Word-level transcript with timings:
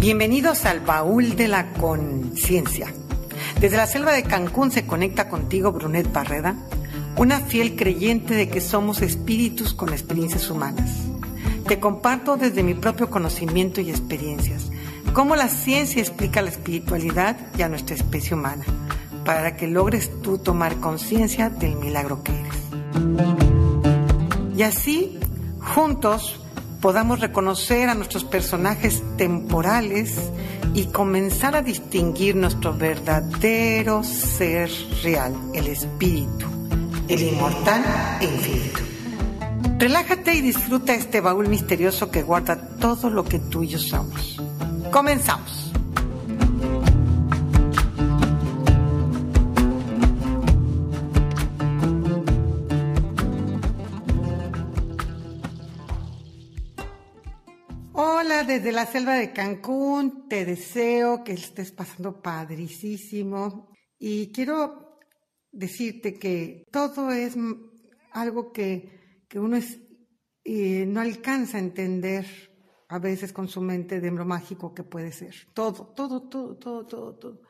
Bienvenidos 0.00 0.64
al 0.64 0.80
baúl 0.80 1.36
de 1.36 1.46
la 1.46 1.72
conciencia. 1.74 2.92
Desde 3.60 3.76
la 3.76 3.86
selva 3.86 4.12
de 4.12 4.24
Cancún 4.24 4.72
se 4.72 4.84
conecta 4.84 5.28
contigo 5.28 5.70
Brunet 5.70 6.12
Barreda, 6.12 6.56
una 7.16 7.38
fiel 7.38 7.76
creyente 7.76 8.34
de 8.34 8.48
que 8.48 8.60
somos 8.60 9.00
espíritus 9.00 9.74
con 9.74 9.90
experiencias 9.90 10.50
humanas. 10.50 10.90
Te 11.68 11.78
comparto 11.78 12.36
desde 12.36 12.64
mi 12.64 12.74
propio 12.74 13.10
conocimiento 13.10 13.80
y 13.80 13.90
experiencias 13.90 14.70
cómo 15.12 15.36
la 15.36 15.48
ciencia 15.48 16.02
explica 16.02 16.42
la 16.42 16.50
espiritualidad 16.50 17.36
y 17.56 17.62
a 17.62 17.68
nuestra 17.68 17.94
especie 17.94 18.34
humana, 18.34 18.64
para 19.24 19.56
que 19.56 19.68
logres 19.68 20.10
tú 20.22 20.38
tomar 20.38 20.80
conciencia 20.80 21.48
del 21.48 21.76
milagro 21.76 22.24
que 22.24 22.32
eres. 22.32 22.56
Y 24.56 24.62
así, 24.62 25.20
juntos, 25.60 26.41
podamos 26.82 27.20
reconocer 27.20 27.88
a 27.88 27.94
nuestros 27.94 28.24
personajes 28.24 29.02
temporales 29.16 30.14
y 30.74 30.86
comenzar 30.86 31.54
a 31.54 31.62
distinguir 31.62 32.34
nuestro 32.34 32.76
verdadero 32.76 34.02
ser 34.02 34.68
real, 35.02 35.32
el 35.54 35.68
espíritu, 35.68 36.46
el 37.08 37.22
inmortal 37.22 37.84
e 38.20 38.24
infinito. 38.24 38.80
Relájate 39.78 40.34
y 40.34 40.40
disfruta 40.40 40.92
este 40.92 41.20
baúl 41.20 41.48
misterioso 41.48 42.10
que 42.10 42.22
guarda 42.22 42.56
todo 42.56 43.10
lo 43.10 43.24
que 43.24 43.38
tú 43.38 43.62
y 43.62 43.68
yo 43.68 43.78
somos. 43.78 44.40
Comenzamos. 44.90 45.61
Desde 58.52 58.70
la 58.70 58.84
selva 58.84 59.14
de 59.14 59.32
Cancún, 59.32 60.28
te 60.28 60.44
deseo 60.44 61.24
que 61.24 61.32
estés 61.32 61.72
pasando 61.72 62.20
padricísimo 62.20 63.70
y 63.98 64.30
quiero 64.30 64.98
decirte 65.50 66.18
que 66.18 66.66
todo 66.70 67.10
es 67.12 67.34
algo 68.12 68.52
que, 68.52 69.24
uno 69.36 69.58
eh, 70.44 70.84
no 70.86 71.00
alcanza 71.00 71.56
a 71.56 71.60
entender 71.60 72.26
a 72.88 72.98
veces 72.98 73.32
con 73.32 73.48
su 73.48 73.62
mente 73.62 74.00
de 74.00 74.10
lo 74.10 74.26
mágico 74.26 74.74
que 74.74 74.82
puede 74.82 75.12
ser. 75.12 75.34
Todo, 75.54 75.94
todo, 75.96 76.28
todo, 76.28 76.58
todo, 76.58 76.86
todo, 76.86 77.14
todo. 77.16 77.40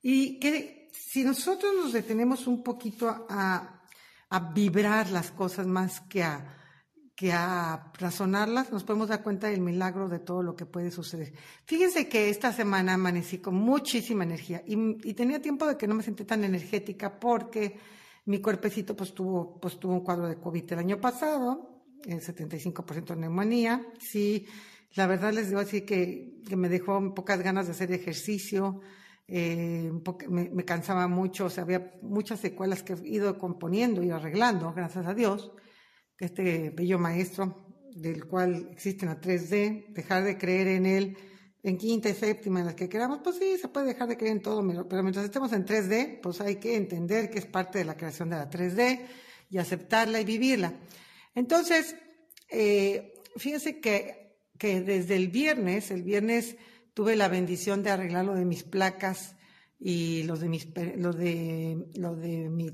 Y 0.00 0.40
que 0.40 0.88
si 0.90 1.22
nosotros 1.22 1.74
nos 1.76 1.92
detenemos 1.92 2.46
un 2.46 2.62
poquito 2.62 3.26
a, 3.28 3.82
a 4.30 4.52
vibrar 4.54 5.10
las 5.10 5.32
cosas 5.32 5.66
más 5.66 6.00
que 6.00 6.22
a 6.22 6.59
que 7.20 7.32
a 7.32 7.92
razonarlas 7.98 8.72
nos 8.72 8.82
podemos 8.82 9.10
dar 9.10 9.22
cuenta 9.22 9.48
del 9.48 9.60
milagro 9.60 10.08
de 10.08 10.20
todo 10.20 10.42
lo 10.42 10.56
que 10.56 10.64
puede 10.64 10.90
suceder. 10.90 11.34
Fíjense 11.66 12.08
que 12.08 12.30
esta 12.30 12.50
semana 12.50 12.94
amanecí 12.94 13.36
con 13.36 13.56
muchísima 13.56 14.24
energía 14.24 14.62
y, 14.66 15.12
tenía 15.12 15.38
tiempo 15.38 15.66
de 15.66 15.76
que 15.76 15.86
no 15.86 15.94
me 15.94 16.02
sentí 16.02 16.24
tan 16.24 16.44
energética 16.44 17.20
porque 17.20 17.76
mi 18.24 18.40
cuerpecito 18.40 18.96
pues 18.96 19.12
tuvo, 19.12 19.60
pues 19.60 19.78
tuvo 19.78 19.92
un 19.92 20.00
cuadro 20.00 20.28
de 20.28 20.36
COVID 20.36 20.72
el 20.72 20.78
año 20.78 20.98
pasado, 20.98 21.82
el 22.06 22.22
75% 22.22 23.08
de 23.08 23.16
neumonía. 23.16 23.86
Sí, 23.98 24.46
la 24.94 25.06
verdad 25.06 25.34
les 25.34 25.48
digo 25.48 25.60
así 25.60 25.82
que, 25.82 26.40
que 26.48 26.56
me 26.56 26.70
dejó 26.70 27.12
pocas 27.14 27.42
ganas 27.42 27.66
de 27.66 27.72
hacer 27.72 27.92
ejercicio, 27.92 28.80
eh, 29.28 29.92
me, 30.26 30.48
me, 30.48 30.64
cansaba 30.64 31.06
mucho, 31.06 31.44
o 31.44 31.50
sea, 31.50 31.64
había 31.64 31.92
muchas 32.00 32.40
secuelas 32.40 32.82
que 32.82 32.94
he 32.94 33.08
ido 33.08 33.36
componiendo 33.36 34.02
y 34.02 34.10
arreglando, 34.10 34.72
gracias 34.72 35.06
a 35.06 35.12
Dios 35.12 35.52
este 36.20 36.70
bello 36.70 36.98
maestro 36.98 37.66
del 37.94 38.26
cual 38.26 38.68
existen 38.72 39.08
a 39.08 39.20
3D, 39.20 39.88
dejar 39.88 40.24
de 40.24 40.38
creer 40.38 40.68
en 40.68 40.86
él 40.86 41.16
en 41.62 41.76
quinta 41.76 42.08
y 42.08 42.14
séptima, 42.14 42.60
en 42.60 42.66
las 42.66 42.74
que 42.74 42.88
queramos, 42.88 43.20
pues 43.22 43.36
sí, 43.36 43.58
se 43.58 43.68
puede 43.68 43.86
dejar 43.86 44.08
de 44.08 44.16
creer 44.16 44.32
en 44.32 44.42
todo, 44.42 44.66
pero 44.88 45.02
mientras 45.02 45.24
estemos 45.24 45.52
en 45.52 45.66
3D, 45.66 46.20
pues 46.22 46.40
hay 46.40 46.56
que 46.56 46.76
entender 46.76 47.30
que 47.30 47.38
es 47.38 47.46
parte 47.46 47.78
de 47.78 47.84
la 47.84 47.96
creación 47.96 48.30
de 48.30 48.36
la 48.36 48.48
3D 48.48 49.00
y 49.50 49.58
aceptarla 49.58 50.20
y 50.20 50.24
vivirla. 50.24 50.72
Entonces, 51.34 51.96
eh, 52.48 53.12
fíjense 53.36 53.78
que, 53.80 54.38
que 54.56 54.80
desde 54.80 55.16
el 55.16 55.28
viernes, 55.28 55.90
el 55.90 56.02
viernes 56.02 56.56
tuve 56.94 57.14
la 57.14 57.28
bendición 57.28 57.82
de 57.82 57.90
arreglar 57.90 58.24
lo 58.24 58.34
de 58.34 58.44
mis 58.44 58.62
placas 58.62 59.36
y 59.78 60.22
los 60.24 60.40
de 60.40 60.48
mis 60.48 60.68
lo 60.96 61.12
de 61.12 61.86
lo 61.94 62.14
de 62.14 62.50
mi, 62.50 62.70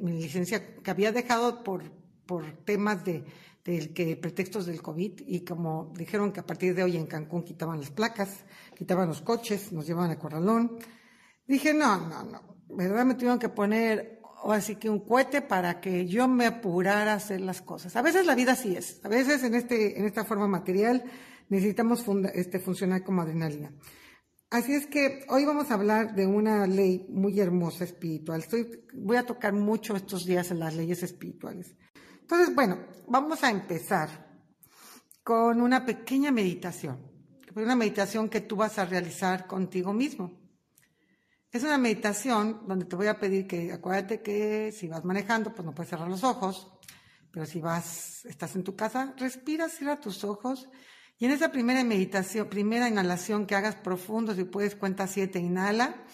mi 0.00 0.22
licencia 0.22 0.76
que 0.76 0.90
había 0.90 1.10
dejado 1.10 1.64
por 1.64 1.90
por 2.26 2.44
temas 2.64 3.04
de, 3.04 3.24
que 3.62 4.16
pretextos 4.16 4.66
del 4.66 4.82
COVID 4.82 5.20
y 5.26 5.40
como 5.44 5.92
dijeron 5.96 6.32
que 6.32 6.40
a 6.40 6.46
partir 6.46 6.74
de 6.74 6.82
hoy 6.82 6.96
en 6.96 7.06
Cancún 7.06 7.42
quitaban 7.42 7.80
las 7.80 7.90
placas, 7.90 8.44
quitaban 8.76 9.08
los 9.08 9.22
coches, 9.22 9.72
nos 9.72 9.86
llevaban 9.86 10.10
a 10.10 10.18
Corralón, 10.18 10.78
dije, 11.46 11.72
no, 11.72 12.08
no, 12.08 12.24
no, 12.24 12.42
verdad 12.68 13.04
me 13.04 13.14
tuvieron 13.14 13.38
que 13.38 13.48
poner 13.48 14.20
así 14.52 14.76
que 14.76 14.90
un 14.90 15.00
cohete 15.00 15.40
para 15.40 15.80
que 15.80 16.06
yo 16.06 16.28
me 16.28 16.46
apurara 16.46 17.12
a 17.12 17.16
hacer 17.16 17.40
las 17.40 17.62
cosas. 17.62 17.96
A 17.96 18.02
veces 18.02 18.26
la 18.26 18.34
vida 18.34 18.52
así 18.52 18.76
es, 18.76 19.00
a 19.04 19.08
veces 19.08 19.42
en, 19.44 19.54
este, 19.54 19.98
en 19.98 20.04
esta 20.04 20.24
forma 20.24 20.46
material 20.46 21.04
necesitamos 21.48 22.04
este, 22.34 22.58
funcionar 22.58 23.02
como 23.02 23.22
adrenalina. 23.22 23.72
Así 24.50 24.72
es 24.74 24.86
que 24.86 25.24
hoy 25.28 25.44
vamos 25.44 25.70
a 25.70 25.74
hablar 25.74 26.14
de 26.14 26.26
una 26.26 26.66
ley 26.66 27.06
muy 27.08 27.40
hermosa 27.40 27.84
espiritual. 27.84 28.40
Estoy, 28.40 28.84
voy 28.92 29.16
a 29.16 29.26
tocar 29.26 29.52
mucho 29.52 29.96
estos 29.96 30.26
días 30.26 30.50
en 30.50 30.60
las 30.60 30.76
leyes 30.76 31.02
espirituales. 31.02 31.74
Entonces, 32.24 32.54
bueno, 32.54 32.78
vamos 33.06 33.44
a 33.44 33.50
empezar 33.50 34.08
con 35.22 35.60
una 35.60 35.84
pequeña 35.84 36.30
meditación, 36.30 36.98
una 37.54 37.76
meditación 37.76 38.30
que 38.30 38.40
tú 38.40 38.56
vas 38.56 38.78
a 38.78 38.86
realizar 38.86 39.46
contigo 39.46 39.92
mismo. 39.92 40.32
Es 41.52 41.62
una 41.64 41.76
meditación 41.76 42.62
donde 42.66 42.86
te 42.86 42.96
voy 42.96 43.08
a 43.08 43.20
pedir 43.20 43.46
que 43.46 43.70
acuérdate 43.74 44.22
que 44.22 44.72
si 44.72 44.88
vas 44.88 45.04
manejando, 45.04 45.52
pues 45.52 45.66
no 45.66 45.74
puedes 45.74 45.90
cerrar 45.90 46.08
los 46.08 46.24
ojos, 46.24 46.72
pero 47.30 47.44
si 47.44 47.60
vas, 47.60 48.24
estás 48.24 48.56
en 48.56 48.64
tu 48.64 48.74
casa, 48.74 49.12
respira, 49.18 49.68
cierra 49.68 50.00
tus 50.00 50.24
ojos 50.24 50.70
y 51.18 51.26
en 51.26 51.30
esa 51.30 51.52
primera 51.52 51.84
meditación, 51.84 52.48
primera 52.48 52.88
inhalación 52.88 53.46
que 53.46 53.54
hagas 53.54 53.76
profundo, 53.76 54.34
si 54.34 54.44
puedes 54.44 54.76
cuenta 54.76 55.06
siete, 55.06 55.40
inhala. 55.40 56.06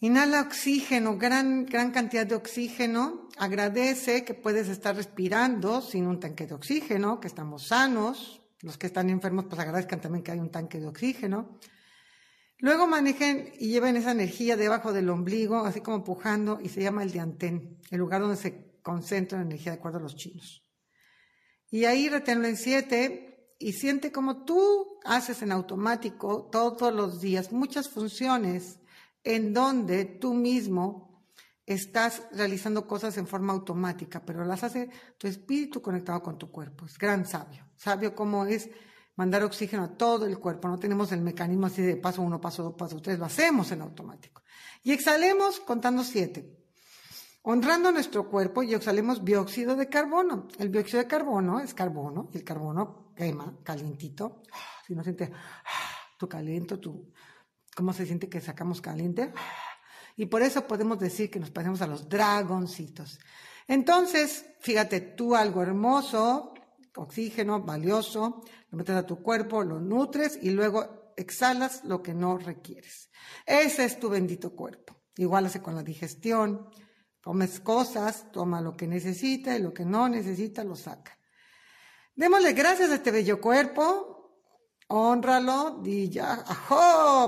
Inhala 0.00 0.42
oxígeno, 0.42 1.18
gran, 1.18 1.66
gran 1.66 1.90
cantidad 1.90 2.24
de 2.24 2.36
oxígeno. 2.36 3.28
Agradece 3.36 4.24
que 4.24 4.32
puedes 4.32 4.68
estar 4.68 4.94
respirando 4.94 5.82
sin 5.82 6.06
un 6.06 6.20
tanque 6.20 6.46
de 6.46 6.54
oxígeno, 6.54 7.18
que 7.18 7.26
estamos 7.26 7.66
sanos. 7.66 8.40
Los 8.60 8.78
que 8.78 8.86
están 8.86 9.10
enfermos, 9.10 9.46
pues 9.46 9.60
agradezcan 9.60 10.00
también 10.00 10.22
que 10.22 10.30
hay 10.30 10.38
un 10.38 10.52
tanque 10.52 10.78
de 10.78 10.86
oxígeno. 10.86 11.58
Luego 12.58 12.86
manejen 12.86 13.52
y 13.58 13.70
lleven 13.70 13.96
esa 13.96 14.12
energía 14.12 14.56
debajo 14.56 14.92
del 14.92 15.10
ombligo, 15.10 15.64
así 15.64 15.80
como 15.80 15.96
empujando, 15.96 16.60
y 16.60 16.68
se 16.68 16.82
llama 16.82 17.02
el 17.02 17.10
diantén, 17.10 17.78
el 17.90 17.98
lugar 17.98 18.20
donde 18.20 18.36
se 18.36 18.78
concentra 18.82 19.38
la 19.38 19.44
energía 19.44 19.72
de 19.72 19.78
acuerdo 19.78 19.98
a 19.98 20.02
los 20.02 20.14
chinos. 20.14 20.64
Y 21.70 21.86
ahí 21.86 22.08
reténlo 22.08 22.46
en 22.46 22.56
siete 22.56 23.54
y 23.58 23.72
siente 23.72 24.12
como 24.12 24.44
tú 24.44 25.00
haces 25.04 25.42
en 25.42 25.50
automático 25.50 26.48
todos 26.50 26.94
los 26.94 27.20
días 27.20 27.52
muchas 27.52 27.88
funciones 27.88 28.78
en 29.28 29.52
donde 29.52 30.06
tú 30.06 30.32
mismo 30.32 31.22
estás 31.66 32.22
realizando 32.32 32.86
cosas 32.86 33.18
en 33.18 33.26
forma 33.26 33.52
automática, 33.52 34.24
pero 34.24 34.42
las 34.42 34.64
hace 34.64 34.88
tu 35.18 35.26
espíritu 35.26 35.82
conectado 35.82 36.22
con 36.22 36.38
tu 36.38 36.50
cuerpo. 36.50 36.86
Es 36.86 36.96
gran 36.96 37.26
sabio. 37.26 37.66
Sabio 37.76 38.14
como 38.14 38.46
es 38.46 38.70
mandar 39.16 39.44
oxígeno 39.44 39.84
a 39.84 39.98
todo 39.98 40.24
el 40.24 40.38
cuerpo. 40.38 40.66
No 40.66 40.78
tenemos 40.78 41.12
el 41.12 41.20
mecanismo 41.20 41.66
así 41.66 41.82
de 41.82 41.98
paso 41.98 42.22
uno, 42.22 42.40
paso 42.40 42.62
dos, 42.62 42.74
paso 42.74 43.02
tres. 43.02 43.18
Lo 43.18 43.26
hacemos 43.26 43.70
en 43.70 43.82
automático. 43.82 44.42
Y 44.82 44.92
exhalemos 44.92 45.60
contando 45.60 46.04
siete. 46.04 46.56
Honrando 47.42 47.92
nuestro 47.92 48.30
cuerpo 48.30 48.62
y 48.62 48.72
exhalemos 48.72 49.22
dióxido 49.22 49.76
de 49.76 49.90
carbono. 49.90 50.48
El 50.58 50.72
dióxido 50.72 51.02
de 51.02 51.06
carbono 51.06 51.60
es 51.60 51.74
carbono 51.74 52.30
y 52.32 52.38
el 52.38 52.44
carbono 52.44 53.12
quema 53.14 53.58
calientito. 53.62 54.40
Si 54.86 54.94
no 54.94 55.02
sientes 55.02 55.30
tu 56.18 56.26
caliento, 56.26 56.80
tu, 56.80 57.12
cómo 57.78 57.92
se 57.92 58.06
siente 58.06 58.28
que 58.28 58.40
sacamos 58.40 58.80
caliente. 58.80 59.32
Y 60.16 60.26
por 60.26 60.42
eso 60.42 60.66
podemos 60.66 60.98
decir 60.98 61.30
que 61.30 61.38
nos 61.38 61.52
parecemos 61.52 61.80
a 61.80 61.86
los 61.86 62.08
dragoncitos. 62.08 63.20
Entonces, 63.68 64.46
fíjate, 64.58 65.00
tú 65.00 65.36
algo 65.36 65.62
hermoso, 65.62 66.54
oxígeno, 66.96 67.62
valioso, 67.62 68.42
lo 68.70 68.78
metes 68.78 68.96
a 68.96 69.06
tu 69.06 69.22
cuerpo, 69.22 69.62
lo 69.62 69.78
nutres 69.78 70.40
y 70.42 70.50
luego 70.50 71.12
exhalas 71.16 71.84
lo 71.84 72.02
que 72.02 72.14
no 72.14 72.36
requieres. 72.36 73.10
Ese 73.46 73.84
es 73.84 74.00
tu 74.00 74.08
bendito 74.08 74.56
cuerpo. 74.56 74.96
Igual 75.16 75.46
hace 75.46 75.62
con 75.62 75.76
la 75.76 75.84
digestión. 75.84 76.68
Comes 77.22 77.60
cosas, 77.60 78.32
toma 78.32 78.60
lo 78.60 78.76
que 78.76 78.88
necesita 78.88 79.56
y 79.56 79.62
lo 79.62 79.72
que 79.72 79.84
no 79.84 80.08
necesita 80.08 80.64
lo 80.64 80.74
saca. 80.74 81.16
Démosle 82.16 82.54
gracias 82.54 82.90
a 82.90 82.96
este 82.96 83.12
bello 83.12 83.40
cuerpo, 83.40 84.17
honralo, 84.88 85.80
di 85.82 86.08
ya, 86.08 86.44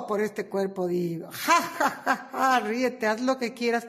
por 0.08 0.20
este 0.20 0.48
cuerpo, 0.48 0.86
di, 0.86 1.20
ja, 1.30 1.62
ja, 1.62 1.90
ja, 2.04 2.28
ja, 2.32 2.60
ríete, 2.60 3.06
haz 3.06 3.20
lo 3.20 3.38
que 3.38 3.54
quieras. 3.54 3.86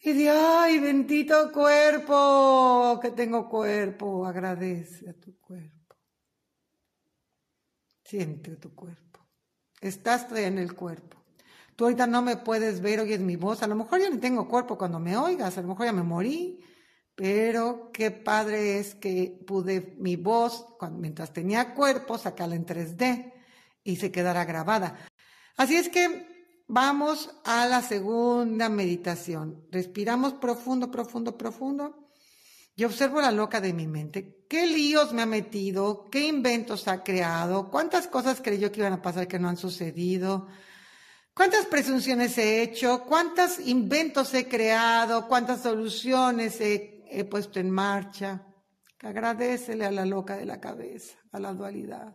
Y 0.00 0.12
di, 0.12 0.28
ay, 0.28 0.78
bendito 0.78 1.50
cuerpo, 1.50 2.98
que 3.00 3.10
tengo 3.10 3.48
cuerpo, 3.48 4.26
agradece 4.26 5.08
a 5.08 5.14
tu 5.14 5.38
cuerpo. 5.40 5.96
Siente 8.04 8.56
tu 8.56 8.74
cuerpo. 8.74 9.20
Estás 9.80 10.30
en 10.32 10.58
el 10.58 10.74
cuerpo. 10.74 11.24
Tú 11.74 11.84
ahorita 11.84 12.06
no 12.06 12.22
me 12.22 12.36
puedes 12.36 12.80
ver, 12.80 13.00
oyes 13.00 13.20
mi 13.20 13.36
voz. 13.36 13.62
A 13.62 13.66
lo 13.66 13.74
mejor 13.74 14.00
yo 14.00 14.10
ni 14.10 14.18
tengo 14.18 14.46
cuerpo 14.46 14.76
cuando 14.76 15.00
me 15.00 15.16
oigas, 15.16 15.56
a 15.56 15.62
lo 15.62 15.68
mejor 15.68 15.86
ya 15.86 15.92
me 15.92 16.02
morí, 16.02 16.60
pero 17.14 17.90
qué 17.92 18.10
padre 18.10 18.78
es 18.78 18.94
que 18.94 19.40
pude 19.46 19.94
mi 19.98 20.16
voz, 20.16 20.66
mientras 20.92 21.32
tenía 21.32 21.74
cuerpo, 21.74 22.18
sacarla 22.18 22.56
en 22.56 22.66
3D 22.66 23.32
y 23.84 23.96
se 23.96 24.10
quedara 24.10 24.44
grabada. 24.44 25.06
Así 25.56 25.76
es 25.76 25.88
que 25.88 26.62
vamos 26.66 27.30
a 27.44 27.66
la 27.66 27.82
segunda 27.82 28.68
meditación. 28.68 29.66
Respiramos 29.70 30.34
profundo, 30.34 30.90
profundo, 30.90 31.36
profundo. 31.36 32.00
Y 32.76 32.82
observo 32.82 33.20
la 33.20 33.30
loca 33.30 33.60
de 33.60 33.72
mi 33.72 33.86
mente. 33.86 34.46
¿Qué 34.48 34.66
líos 34.66 35.12
me 35.12 35.22
ha 35.22 35.26
metido? 35.26 36.08
¿Qué 36.10 36.26
inventos 36.26 36.88
ha 36.88 37.04
creado? 37.04 37.70
¿Cuántas 37.70 38.08
cosas 38.08 38.40
creyó 38.40 38.72
que 38.72 38.80
iban 38.80 38.94
a 38.94 39.02
pasar 39.02 39.28
que 39.28 39.38
no 39.38 39.48
han 39.48 39.56
sucedido? 39.56 40.48
¿Cuántas 41.34 41.66
presunciones 41.66 42.36
he 42.38 42.62
hecho? 42.62 43.04
¿Cuántos 43.04 43.60
inventos 43.60 44.34
he 44.34 44.48
creado? 44.48 45.28
¿Cuántas 45.28 45.62
soluciones 45.62 46.60
he, 46.60 46.93
he 47.08 47.24
puesto 47.24 47.60
en 47.60 47.70
marcha? 47.70 48.46
Agradecele 49.00 49.84
a 49.84 49.90
la 49.90 50.06
loca 50.06 50.36
de 50.36 50.46
la 50.46 50.60
cabeza, 50.60 51.18
a 51.32 51.38
la 51.38 51.52
dualidad. 51.52 52.14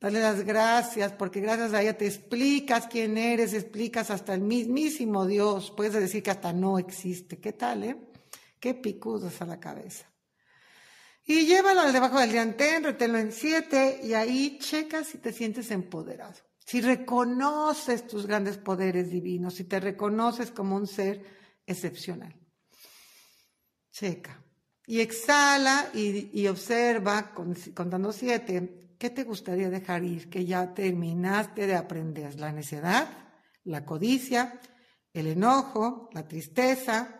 Dale 0.00 0.20
las 0.20 0.42
gracias, 0.44 1.12
porque 1.12 1.40
gracias 1.40 1.72
a 1.72 1.82
ella 1.82 1.96
te 1.96 2.06
explicas 2.06 2.88
quién 2.88 3.16
eres, 3.16 3.54
explicas 3.54 4.10
hasta 4.10 4.34
el 4.34 4.40
mismísimo 4.40 5.26
Dios. 5.26 5.70
Puedes 5.76 5.92
decir 5.92 6.24
que 6.24 6.32
hasta 6.32 6.52
no 6.52 6.78
existe. 6.78 7.38
¿Qué 7.38 7.52
tal, 7.52 7.84
eh? 7.84 7.96
Qué 8.58 8.74
picudos 8.74 9.40
a 9.42 9.46
la 9.46 9.60
cabeza. 9.60 10.12
Y 11.24 11.46
llévalo 11.46 11.82
al 11.82 11.92
debajo 11.92 12.18
del 12.18 12.32
diantén, 12.32 12.82
reténlo 12.82 13.18
en 13.18 13.30
siete 13.30 14.00
y 14.02 14.14
ahí 14.14 14.58
checas 14.58 15.06
si 15.06 15.18
te 15.18 15.32
sientes 15.32 15.70
empoderado. 15.70 16.34
Si 16.58 16.80
reconoces 16.80 18.06
tus 18.06 18.26
grandes 18.26 18.58
poderes 18.58 19.10
divinos, 19.10 19.54
si 19.54 19.64
te 19.64 19.78
reconoces 19.78 20.50
como 20.50 20.74
un 20.74 20.88
ser 20.88 21.24
excepcional. 21.64 22.34
Checa. 23.92 24.42
Y 24.86 25.00
exhala 25.00 25.90
y, 25.94 26.46
observa, 26.48 27.32
contando 27.32 28.12
siete, 28.12 28.82
¿Qué 29.02 29.10
te 29.10 29.24
gustaría 29.24 29.68
dejar 29.68 30.04
ir 30.04 30.30
que 30.30 30.44
ya 30.44 30.72
terminaste 30.72 31.66
de 31.66 31.74
aprender? 31.74 32.38
La 32.38 32.52
necedad, 32.52 33.08
la 33.64 33.84
codicia, 33.84 34.60
el 35.12 35.26
enojo, 35.26 36.08
la 36.12 36.28
tristeza. 36.28 37.18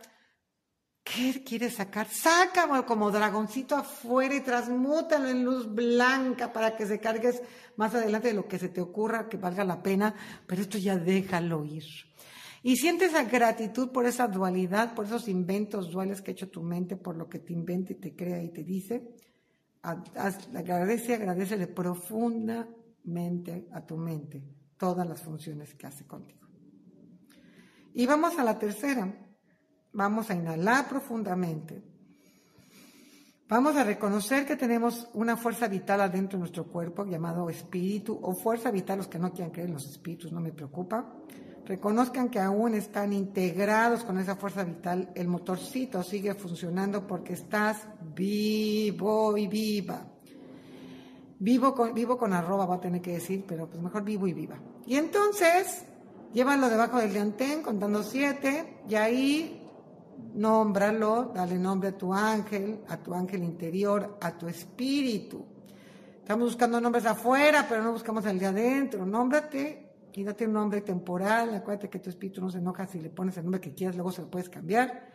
¿Qué 1.03 1.43
quieres 1.45 1.75
sacar? 1.75 2.07
Sácalo 2.09 2.87
como 2.87 3.11
dragoncito 3.11 3.75
afuera 3.75 4.33
y 4.33 4.43
transmútalo 4.43 5.29
en 5.29 5.45
luz 5.45 5.75
blanca 5.75 6.53
para 6.53 6.77
que 6.77 6.87
se 6.87 7.01
cargues 7.01 7.43
más 7.75 7.93
adelante 7.97 8.29
de 8.29 8.35
lo 8.35 8.47
que 8.47 8.61
se 8.61 8.69
te 8.69 8.81
ocurra 8.81 9.29
que 9.29 9.37
valga 9.37 9.65
la 9.65 9.83
pena, 9.83 10.15
pero 10.47 10.63
esto 10.63 10.79
ya 10.79 10.97
déjalo 10.97 11.65
ir. 11.65 11.83
Y 12.63 12.77
sientes 12.77 13.11
esa 13.11 13.25
gratitud 13.25 13.91
por 13.91 14.07
esa 14.07 14.29
dualidad, 14.29 14.95
por 14.95 15.07
esos 15.07 15.29
inventos 15.29 15.91
duales 15.91 16.23
que 16.23 16.31
ha 16.31 16.35
hecho 16.35 16.51
tu 16.51 16.63
mente, 16.63 16.97
por 16.97 17.17
lo 17.17 17.29
que 17.29 17.41
te 17.41 17.53
inventa 17.53 17.93
y 17.93 17.97
te 17.97 18.15
crea 18.15 18.43
y 18.43 18.51
te 18.51 18.63
dice 18.63 19.17
agradece, 19.83 21.15
agradecele 21.15 21.67
profundamente 21.67 23.69
a 23.73 23.85
tu 23.85 23.97
mente 23.97 24.43
todas 24.77 25.07
las 25.07 25.23
funciones 25.23 25.75
que 25.75 25.87
hace 25.87 26.07
contigo. 26.07 26.47
Y 27.95 28.07
vamos 28.07 28.39
a 28.39 28.45
la 28.45 28.59
tercera. 28.59 29.13
Vamos 29.93 30.31
a 30.31 30.35
inhalar 30.35 30.89
profundamente. 30.89 31.83
Vamos 33.47 33.77
a 33.77 33.85
reconocer 33.85 34.47
que 34.47 34.57
tenemos 34.57 35.11
una 35.13 35.37
fuerza 35.37 35.69
vital 35.69 36.01
adentro 36.01 36.39
de 36.39 36.41
nuestro 36.41 36.67
cuerpo 36.67 37.05
llamado 37.05 37.51
espíritu 37.51 38.19
o 38.23 38.33
fuerza 38.33 38.71
vital, 38.71 38.99
los 38.99 39.09
que 39.09 39.19
no 39.19 39.31
quieran 39.31 39.51
creer 39.51 39.69
en 39.69 39.75
los 39.75 39.87
espíritus, 39.87 40.33
no 40.33 40.41
me 40.41 40.53
preocupa 40.53 41.15
reconozcan 41.67 42.29
que 42.29 42.41
aún 42.41 42.75
están 42.75 43.13
integrados 43.13 44.05
con 44.05 44.19
esa 44.19 44.37
fuerza 44.37 44.65
vital, 44.65 45.11
el 45.15 45.29
motorcito 45.29 46.03
sigue 46.03 46.35
funcionando 46.35 47.07
porque 47.07 47.35
estás 47.35 47.87
vivo 48.15 49.37
y 49.37 49.47
viva. 49.47 50.07
Vivo 51.39 51.75
con, 51.75 51.93
vivo 51.95 52.17
con 52.17 52.33
arroba, 52.33 52.67
va 52.67 52.77
a 52.77 52.81
tener 52.81 53.01
que 53.01 53.15
decir, 53.15 53.45
pero 53.47 53.69
pues 53.69 53.83
mejor 53.83 54.05
vivo 54.05 54.27
y 54.27 54.33
viva. 54.33 54.57
Y 54.87 54.97
entonces, 54.97 55.85
llévalo 56.33 56.69
debajo 56.69 56.99
del 56.99 57.13
diantén 57.13 57.63
contando 57.63 58.03
siete, 58.03 58.83
y 58.89 58.95
ahí 58.95 59.63
nómbralo, 60.35 61.33
dale 61.35 61.59
nombre 61.59 61.91
a 61.91 61.99
tu 61.99 62.15
ángel, 62.15 62.81
a 62.89 62.97
tu 62.97 63.13
ángel 63.13 63.43
interior, 63.43 64.19
a 64.21 64.37
tu 64.39 64.47
espíritu. 64.47 65.45
Estamos 66.21 66.51
buscando 66.51 66.81
nombres 66.81 67.07
afuera, 67.07 67.67
pero 67.69 67.83
no 67.83 67.93
buscamos 67.93 68.25
el 68.27 68.39
de 68.39 68.47
adentro. 68.47 69.05
Nómbrate 69.05 69.82
y 70.21 70.25
date 70.25 70.47
un 70.47 70.53
nombre 70.53 70.81
temporal, 70.81 71.55
acuérdate 71.55 71.89
que 71.89 71.99
tu 71.99 72.11
espíritu 72.11 72.41
no 72.41 72.51
se 72.51 72.59
enoja 72.59 72.87
si 72.87 73.01
le 73.01 73.11
pones 73.11 73.37
el 73.37 73.45
nombre 73.45 73.61
que 73.61 73.75
quieras, 73.75 73.97
luego 73.97 74.13
se 74.13 74.23
lo 74.23 74.31
puedes 74.31 74.49
cambiar. 74.49 75.13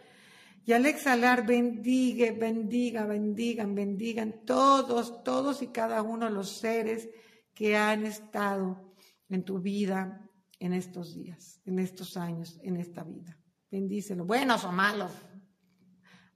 Y 0.66 0.74
al 0.74 0.86
exhalar, 0.86 1.46
bendiga, 1.46 2.32
bendiga, 2.34 3.06
bendigan, 3.06 3.74
bendigan 3.74 4.46
todos, 4.46 5.24
todos 5.24 5.62
y 5.62 5.68
cada 5.68 6.02
uno 6.02 6.26
de 6.26 6.32
los 6.32 6.58
seres 6.58 7.10
que 7.54 7.76
han 7.76 8.06
estado 8.06 8.94
en 9.30 9.44
tu 9.44 9.60
vida 9.60 10.30
en 10.60 10.74
estos 10.74 11.16
días, 11.16 11.62
en 11.66 11.80
estos 11.80 12.18
años, 12.18 12.60
en 12.64 12.78
esta 12.78 13.04
vida. 13.04 13.38
Bendícelo, 13.70 14.26
buenos 14.26 14.64
o 14.66 14.72
malos, 14.72 15.12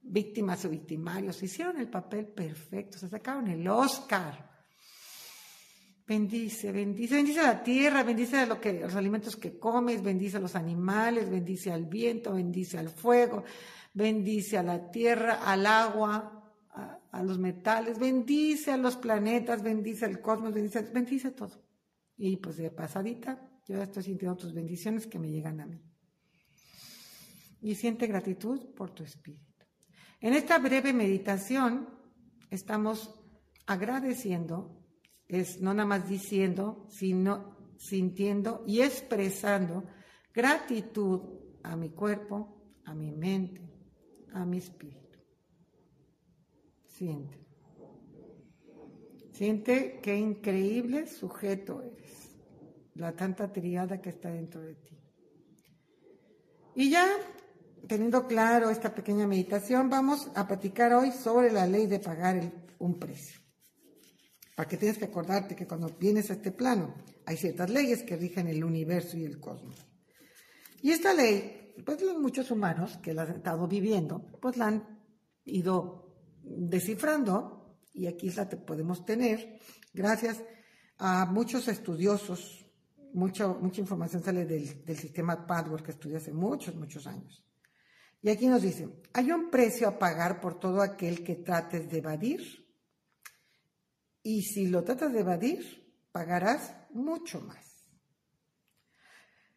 víctimas 0.02 0.64
o 0.64 0.70
victimarios, 0.70 1.42
hicieron 1.42 1.78
el 1.78 1.88
papel 1.88 2.26
perfecto, 2.26 2.98
se 2.98 3.08
sacaron 3.08 3.48
el 3.48 3.66
Oscar 3.68 4.51
Bendice, 6.12 6.70
bendice, 6.72 7.14
bendice 7.14 7.40
a 7.40 7.54
la 7.54 7.62
tierra, 7.62 8.02
bendice 8.02 8.36
a 8.36 8.44
lo 8.44 8.60
que, 8.60 8.74
los 8.74 8.94
alimentos 8.94 9.34
que 9.34 9.58
comes, 9.58 10.02
bendice 10.02 10.36
a 10.36 10.40
los 10.40 10.54
animales, 10.54 11.30
bendice 11.30 11.72
al 11.72 11.86
viento, 11.86 12.34
bendice 12.34 12.76
al 12.76 12.90
fuego, 12.90 13.44
bendice 13.94 14.58
a 14.58 14.62
la 14.62 14.90
tierra, 14.90 15.40
al 15.42 15.64
agua, 15.64 16.52
a, 17.10 17.22
los 17.22 17.38
metales, 17.38 17.98
bendice 17.98 18.72
a 18.72 18.76
los 18.76 18.96
planetas, 18.96 19.62
bendice 19.62 20.04
al 20.04 20.20
cosmos, 20.20 20.52
bendice, 20.52 20.82
bendice 20.82 21.30
todo. 21.30 21.64
Y 22.18 22.36
pues 22.36 22.58
de 22.58 22.70
pasadita, 22.70 23.48
yo 23.66 23.76
ya 23.76 23.84
estoy 23.84 24.02
sintiendo 24.02 24.36
tus 24.36 24.52
bendiciones 24.52 25.06
que 25.06 25.18
me 25.18 25.30
llegan 25.30 25.62
a 25.62 25.66
mí. 25.66 25.82
Y 27.62 27.74
siente 27.74 28.06
gratitud 28.06 28.74
por 28.74 28.90
tu 28.90 29.02
espíritu. 29.02 29.64
En 30.20 30.34
esta 30.34 30.58
breve 30.58 30.92
meditación 30.92 31.88
estamos 32.50 33.18
agradeciendo 33.64 34.81
es 35.40 35.60
no 35.60 35.72
nada 35.72 35.86
más 35.86 36.08
diciendo, 36.08 36.86
sino 36.88 37.56
sintiendo 37.78 38.62
y 38.66 38.82
expresando 38.82 39.84
gratitud 40.32 41.20
a 41.62 41.74
mi 41.74 41.90
cuerpo, 41.90 42.62
a 42.84 42.94
mi 42.94 43.10
mente, 43.10 43.62
a 44.32 44.44
mi 44.44 44.58
espíritu. 44.58 45.18
Siente. 46.86 47.40
Siente 49.32 50.00
qué 50.02 50.16
increíble 50.16 51.06
sujeto 51.06 51.82
eres, 51.82 52.36
la 52.94 53.12
tanta 53.12 53.50
triada 53.50 54.00
que 54.00 54.10
está 54.10 54.30
dentro 54.30 54.60
de 54.60 54.74
ti. 54.74 54.98
Y 56.74 56.90
ya, 56.90 57.06
teniendo 57.88 58.26
claro 58.26 58.70
esta 58.70 58.94
pequeña 58.94 59.26
meditación, 59.26 59.88
vamos 59.88 60.30
a 60.34 60.46
platicar 60.46 60.92
hoy 60.92 61.10
sobre 61.10 61.50
la 61.50 61.66
ley 61.66 61.86
de 61.86 61.98
pagar 61.98 62.52
un 62.78 62.98
precio. 62.98 63.41
Para 64.62 64.70
que 64.70 64.76
tienes 64.76 64.96
que 64.96 65.06
acordarte 65.06 65.56
que 65.56 65.66
cuando 65.66 65.88
vienes 65.88 66.30
a 66.30 66.34
este 66.34 66.52
plano 66.52 66.94
hay 67.26 67.36
ciertas 67.36 67.68
leyes 67.68 68.04
que 68.04 68.14
rigen 68.14 68.46
el 68.46 68.62
universo 68.62 69.16
y 69.16 69.24
el 69.24 69.40
cosmos. 69.40 69.74
Y 70.82 70.92
esta 70.92 71.12
ley, 71.12 71.74
pues 71.84 72.00
los 72.00 72.16
muchos 72.16 72.48
humanos 72.52 72.96
que 73.02 73.12
la 73.12 73.22
han 73.22 73.32
estado 73.32 73.66
viviendo, 73.66 74.24
pues 74.40 74.56
la 74.56 74.68
han 74.68 75.00
ido 75.44 76.14
descifrando 76.44 77.76
y 77.92 78.06
aquí 78.06 78.30
la 78.30 78.48
podemos 78.48 79.04
tener 79.04 79.58
gracias 79.92 80.40
a 80.98 81.26
muchos 81.26 81.66
estudiosos, 81.66 82.64
mucha, 83.14 83.48
mucha 83.48 83.80
información 83.80 84.22
sale 84.22 84.46
del, 84.46 84.84
del 84.84 84.96
sistema 84.96 85.44
Padwork 85.44 85.86
que 85.86 85.90
estudié 85.90 86.18
hace 86.18 86.32
muchos, 86.32 86.76
muchos 86.76 87.08
años. 87.08 87.44
Y 88.20 88.30
aquí 88.30 88.46
nos 88.46 88.62
dice, 88.62 88.88
hay 89.12 89.32
un 89.32 89.50
precio 89.50 89.88
a 89.88 89.98
pagar 89.98 90.40
por 90.40 90.60
todo 90.60 90.80
aquel 90.80 91.24
que 91.24 91.34
trates 91.34 91.90
de 91.90 91.98
evadir 91.98 92.61
y 94.22 94.42
si 94.42 94.68
lo 94.68 94.84
tratas 94.84 95.12
de 95.12 95.20
evadir, 95.20 95.94
pagarás 96.12 96.74
mucho 96.90 97.40
más. 97.40 97.86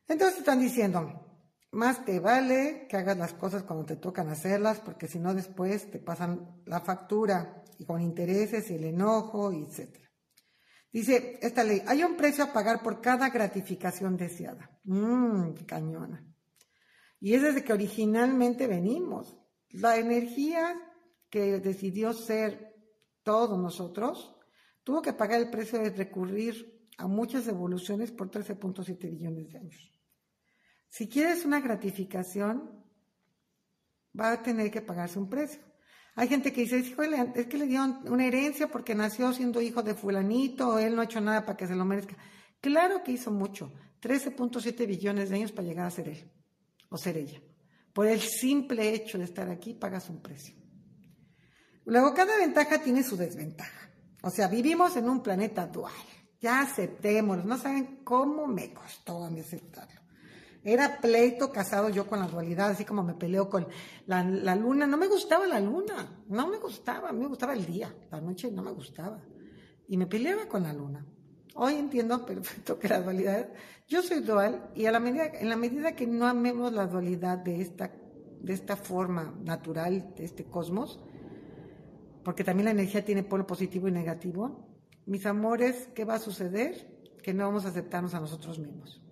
Entonces 0.07 0.39
están 0.39 0.59
diciendo, 0.59 1.25
más 1.71 2.05
te 2.05 2.19
vale 2.19 2.87
que 2.89 2.97
hagas 2.97 3.17
las 3.17 3.33
cosas 3.33 3.63
cuando 3.63 3.85
te 3.85 3.97
tocan 3.97 4.29
hacerlas, 4.29 4.79
porque 4.79 5.07
si 5.07 5.19
no 5.19 5.33
después 5.33 5.89
te 5.91 5.99
pasan 5.99 6.61
la 6.65 6.79
factura 6.79 7.63
y 7.77 7.85
con 7.85 8.01
intereses 8.01 8.69
y 8.69 8.75
el 8.75 8.85
enojo, 8.85 9.51
etc. 9.51 9.97
Dice 10.91 11.39
esta 11.41 11.63
ley, 11.63 11.81
hay 11.85 12.03
un 12.03 12.15
precio 12.15 12.45
a 12.45 12.53
pagar 12.53 12.81
por 12.81 13.01
cada 13.01 13.29
gratificación 13.29 14.15
deseada. 14.15 14.79
Mmm, 14.85 15.53
cañona. 15.65 16.25
Y 17.19 17.33
es 17.33 17.41
desde 17.41 17.63
que 17.63 17.73
originalmente 17.73 18.67
venimos. 18.67 19.37
La 19.69 19.97
energía 19.97 20.79
que 21.29 21.59
decidió 21.59 22.13
ser 22.13 22.73
todos 23.23 23.59
nosotros 23.59 24.34
tuvo 24.85 25.01
que 25.01 25.11
pagar 25.11 25.41
el 25.41 25.49
precio 25.49 25.79
de 25.79 25.89
recurrir 25.89 26.87
a 26.97 27.07
muchas 27.07 27.45
evoluciones 27.47 28.11
por 28.11 28.31
13.7 28.31 29.09
billones 29.09 29.51
de 29.51 29.57
años. 29.57 29.91
Si 30.87 31.09
quieres 31.09 31.43
una 31.43 31.59
gratificación, 31.59 32.85
va 34.17 34.31
a 34.31 34.41
tener 34.41 34.71
que 34.71 34.81
pagarse 34.81 35.19
un 35.19 35.27
precio. 35.27 35.59
Hay 36.15 36.29
gente 36.29 36.53
que 36.53 36.61
dice, 36.61 36.77
es 36.77 37.47
que 37.47 37.57
le 37.57 37.67
dieron 37.67 37.99
una 38.07 38.25
herencia 38.25 38.67
porque 38.67 38.95
nació 38.95 39.33
siendo 39.33 39.59
hijo 39.59 39.83
de 39.83 39.95
fulanito, 39.95 40.69
o 40.69 40.79
él 40.79 40.95
no 40.95 41.01
ha 41.01 41.05
hecho 41.05 41.19
nada 41.19 41.45
para 41.45 41.57
que 41.57 41.67
se 41.67 41.75
lo 41.75 41.83
merezca. 41.83 42.15
Claro 42.61 43.03
que 43.03 43.11
hizo 43.11 43.31
mucho, 43.31 43.73
13.7 44.01 44.87
billones 44.87 45.29
de 45.29 45.35
años 45.35 45.51
para 45.51 45.67
llegar 45.67 45.87
a 45.87 45.91
ser 45.91 46.07
él 46.07 46.31
o 46.89 46.97
ser 46.97 47.17
ella. 47.17 47.41
Por 47.91 48.07
el 48.07 48.21
simple 48.21 48.93
hecho 48.93 49.17
de 49.17 49.25
estar 49.25 49.49
aquí, 49.49 49.73
pagas 49.73 50.09
un 50.09 50.21
precio. 50.21 50.55
Luego, 51.85 52.13
cada 52.13 52.37
ventaja 52.37 52.81
tiene 52.81 53.03
su 53.03 53.17
desventaja. 53.17 53.94
O 54.25 54.31
sea, 54.31 54.47
vivimos 54.47 54.97
en 54.97 55.07
un 55.07 55.21
planeta 55.21 55.67
dual. 55.67 55.93
Ya 56.41 56.61
aceptémoslo. 56.61 57.43
No 57.43 57.59
saben 57.59 57.99
cómo 58.03 58.47
me 58.47 58.73
costó 58.73 59.23
a 59.23 59.29
mí 59.29 59.39
aceptarlo. 59.39 60.01
Era 60.63 60.99
pleito 60.99 61.51
casado 61.51 61.89
yo 61.89 62.07
con 62.07 62.19
la 62.19 62.27
dualidad, 62.27 62.71
así 62.71 62.85
como 62.85 63.03
me 63.03 63.13
peleo 63.13 63.47
con 63.47 63.67
la, 64.07 64.23
luna. 64.55 64.87
No 64.87 64.97
me 64.97 65.05
gustaba 65.05 65.45
la 65.45 65.59
luna, 65.59 66.23
no 66.27 66.47
me 66.47 66.57
gustaba, 66.57 67.11
me 67.11 67.27
gustaba 67.27 67.53
el 67.53 67.67
día, 67.67 67.95
la 68.09 68.19
noche 68.19 68.49
no 68.51 68.63
me 68.63 68.71
gustaba. 68.71 69.21
Y 69.87 69.95
me 69.95 70.07
peleaba 70.07 70.47
con 70.47 70.63
la 70.63 70.73
luna. 70.73 71.05
Hoy 71.53 71.75
entiendo 71.75 72.25
perfecto 72.25 72.79
que 72.79 72.87
la 72.87 73.01
dualidad, 73.01 73.47
yo 73.87 74.01
soy 74.01 74.21
dual 74.21 74.71
y 74.73 74.87
a 74.87 74.91
la 74.91 74.99
medida, 74.99 75.27
en 75.27 75.49
la 75.49 75.55
medida 75.55 75.95
que 75.95 76.07
no 76.07 76.25
amemos 76.25 76.73
la 76.73 76.87
dualidad 76.87 77.37
de 77.37 77.61
esta, 77.61 77.91
de 78.41 78.53
esta 78.53 78.75
forma 78.75 79.35
natural, 79.43 80.15
de 80.17 80.25
este 80.25 80.45
cosmos, 80.45 80.99
porque 82.25 82.43
también 82.43 82.65
la 82.65 82.71
energía 82.71 83.05
tiene 83.05 83.23
polo 83.23 83.47
positivo 83.47 83.87
y 83.87 83.91
negativo, 83.91 84.67
mis 85.05 85.25
amores, 85.25 85.87
¿qué 85.95 86.03
va 86.03 86.15
a 86.15 86.19
suceder? 86.19 87.15
Que 87.23 87.33
no 87.33 87.45
vamos 87.45 87.63
a 87.65 87.69
aceptarnos 87.69 88.13
a 88.13 88.19
nosotros 88.19 88.59
mismos 88.59 89.05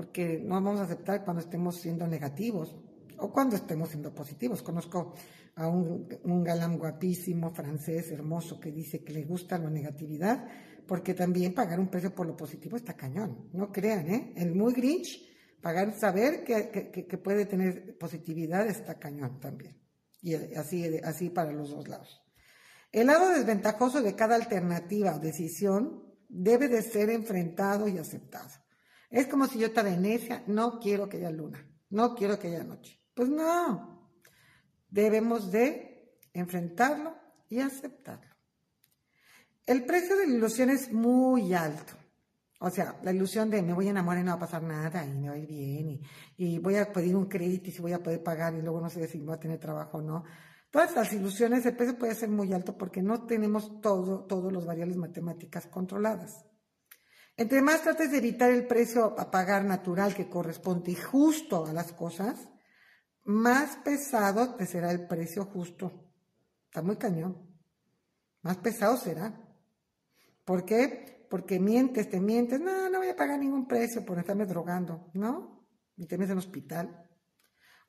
porque 0.00 0.40
no 0.42 0.54
vamos 0.54 0.80
a 0.80 0.84
aceptar 0.84 1.24
cuando 1.24 1.42
estemos 1.42 1.76
siendo 1.76 2.06
negativos 2.06 2.74
o 3.18 3.30
cuando 3.30 3.56
estemos 3.56 3.90
siendo 3.90 4.14
positivos. 4.14 4.62
Conozco 4.62 5.14
a 5.56 5.68
un, 5.68 6.08
galán 6.42 6.78
guapísimo, 6.78 7.50
francés, 7.50 8.10
hermoso, 8.10 8.58
que 8.58 8.72
dice 8.72 9.04
que 9.04 9.12
le 9.12 9.24
gusta 9.24 9.58
la 9.58 9.68
negatividad, 9.68 10.46
porque 10.86 11.12
también 11.12 11.52
pagar 11.52 11.78
un 11.78 11.88
precio 11.88 12.14
por 12.14 12.26
lo 12.26 12.34
positivo 12.34 12.78
está 12.78 12.94
cañón. 12.94 13.50
No 13.52 13.70
crean, 13.70 14.08
¿eh? 14.08 14.32
El 14.36 14.54
muy 14.54 14.72
grinch, 14.72 15.20
pagar, 15.60 15.92
saber 15.92 16.44
que, 16.44 17.18
puede 17.18 17.44
tener 17.44 17.98
positividad 17.98 18.66
está 18.66 18.98
cañón 18.98 19.38
también. 19.38 19.76
Y 20.22 20.34
así, 20.34 20.98
así 21.04 21.28
para 21.28 21.52
los 21.52 21.70
dos 21.70 21.88
lados. 21.88 22.22
El 22.92 23.06
lado 23.06 23.30
desventajoso 23.30 24.02
de 24.02 24.16
cada 24.16 24.34
alternativa 24.34 25.14
o 25.14 25.20
decisión 25.20 26.02
debe 26.28 26.68
de 26.68 26.82
ser 26.82 27.10
enfrentado 27.10 27.88
y 27.88 27.98
aceptado. 27.98 28.50
Es 29.10 29.26
como 29.26 29.46
si 29.46 29.58
yo 29.58 29.66
estaba 29.66 29.90
en 29.90 30.02
necia, 30.02 30.44
no 30.46 30.78
quiero 30.78 31.08
que 31.08 31.18
haya 31.18 31.30
luna, 31.30 31.66
no 31.90 32.14
quiero 32.14 32.38
que 32.38 32.48
haya 32.48 32.64
noche. 32.64 33.00
Pues 33.14 33.28
no, 33.28 34.12
debemos 34.88 35.50
de 35.50 36.16
enfrentarlo 36.32 37.16
y 37.48 37.60
aceptarlo. 37.60 38.30
El 39.66 39.84
precio 39.84 40.16
de 40.16 40.26
la 40.26 40.34
ilusión 40.34 40.70
es 40.70 40.92
muy 40.92 41.54
alto. 41.54 41.92
O 42.62 42.70
sea, 42.70 42.98
la 43.02 43.12
ilusión 43.12 43.48
de 43.50 43.62
me 43.62 43.72
voy 43.72 43.86
a 43.86 43.90
enamorar 43.90 44.20
y 44.20 44.24
no 44.24 44.32
va 44.32 44.36
a 44.36 44.40
pasar 44.40 44.62
nada 44.62 45.04
y 45.04 45.14
me 45.14 45.28
va 45.28 45.34
a 45.34 45.38
ir 45.38 45.48
bien 45.48 46.00
y, 46.36 46.58
voy 46.58 46.76
a 46.76 46.92
pedir 46.92 47.16
un 47.16 47.26
crédito 47.26 47.70
y 47.70 47.72
si 47.72 47.80
voy 47.80 47.92
a 47.92 48.02
poder 48.02 48.22
pagar 48.22 48.54
y 48.54 48.60
luego 48.60 48.80
no 48.80 48.90
sé 48.90 49.08
si 49.08 49.18
voy 49.18 49.34
a 49.34 49.40
tener 49.40 49.58
trabajo 49.58 49.98
o 49.98 50.02
no. 50.02 50.24
Todas 50.70 50.94
las 50.94 51.12
ilusiones, 51.12 51.66
el 51.66 51.76
precio 51.76 51.98
puede 51.98 52.14
ser 52.14 52.28
muy 52.28 52.52
alto 52.52 52.78
porque 52.78 53.02
no 53.02 53.26
tenemos 53.26 53.80
todo, 53.80 54.24
todos 54.26 54.52
los 54.52 54.66
variables 54.66 54.96
matemáticas 54.96 55.66
controladas. 55.66 56.44
Entre 57.36 57.60
más 57.62 57.82
trates 57.82 58.12
de 58.12 58.18
evitar 58.18 58.50
el 58.50 58.66
precio 58.66 59.18
a 59.18 59.30
pagar 59.30 59.64
natural 59.64 60.14
que 60.14 60.28
corresponde 60.28 60.94
justo 60.94 61.66
a 61.66 61.72
las 61.72 61.92
cosas, 61.92 62.50
más 63.24 63.76
pesado 63.78 64.54
te 64.54 64.66
será 64.66 64.92
el 64.92 65.06
precio 65.06 65.44
justo. 65.46 66.12
Está 66.66 66.82
muy 66.82 66.96
cañón. 66.96 67.36
Más 68.42 68.58
pesado 68.58 68.96
será. 68.96 69.40
¿Por 70.44 70.64
qué? 70.64 71.26
Porque 71.28 71.58
mientes, 71.58 72.08
te 72.08 72.20
mientes. 72.20 72.60
No, 72.60 72.88
no 72.88 72.98
voy 72.98 73.08
a 73.08 73.16
pagar 73.16 73.38
ningún 73.38 73.66
precio 73.66 74.04
por 74.04 74.18
estarme 74.18 74.46
drogando, 74.46 75.10
¿no? 75.14 75.66
Y 75.96 76.06
te 76.06 76.16
metes 76.16 76.32
en 76.32 76.38
hospital. 76.38 77.09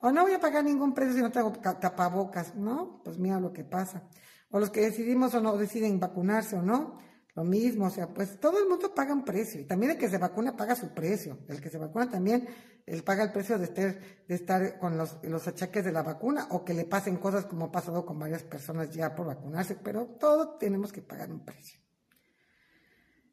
O 0.04 0.10
no 0.10 0.22
voy 0.22 0.32
a 0.32 0.40
pagar 0.40 0.64
ningún 0.64 0.94
precio 0.94 1.14
si 1.14 1.22
no 1.22 1.30
tengo 1.30 1.52
tapabocas, 1.52 2.56
¿no? 2.56 3.00
Pues 3.04 3.18
mira 3.18 3.38
lo 3.38 3.52
que 3.52 3.62
pasa. 3.62 4.02
O 4.50 4.58
los 4.58 4.70
que 4.70 4.80
decidimos 4.80 5.32
o 5.34 5.40
no 5.40 5.56
deciden 5.56 6.00
vacunarse 6.00 6.56
o 6.56 6.62
no, 6.62 6.98
lo 7.36 7.44
mismo, 7.44 7.86
o 7.86 7.90
sea, 7.90 8.12
pues 8.12 8.40
todo 8.40 8.58
el 8.58 8.68
mundo 8.68 8.92
paga 8.92 9.14
un 9.14 9.24
precio 9.24 9.60
y 9.60 9.64
también 9.64 9.92
el 9.92 9.98
que 9.98 10.10
se 10.10 10.18
vacuna 10.18 10.56
paga 10.56 10.74
su 10.74 10.92
precio. 10.92 11.38
El 11.48 11.60
que 11.60 11.70
se 11.70 11.78
vacuna 11.78 12.10
también, 12.10 12.48
él 12.84 13.04
paga 13.04 13.22
el 13.22 13.30
precio 13.30 13.58
de 13.58 13.64
estar, 13.66 13.96
de 14.26 14.34
estar 14.34 14.78
con 14.80 14.98
los, 14.98 15.18
los 15.22 15.46
achaques 15.46 15.84
de 15.84 15.92
la 15.92 16.02
vacuna 16.02 16.48
o 16.50 16.64
que 16.64 16.74
le 16.74 16.84
pasen 16.84 17.16
cosas 17.16 17.46
como 17.46 17.66
ha 17.66 17.72
pasado 17.72 18.04
con 18.04 18.18
varias 18.18 18.42
personas 18.42 18.90
ya 18.90 19.14
por 19.14 19.28
vacunarse, 19.28 19.76
pero 19.76 20.16
todos 20.18 20.58
tenemos 20.58 20.92
que 20.92 21.00
pagar 21.00 21.30
un 21.30 21.44
precio. 21.44 21.78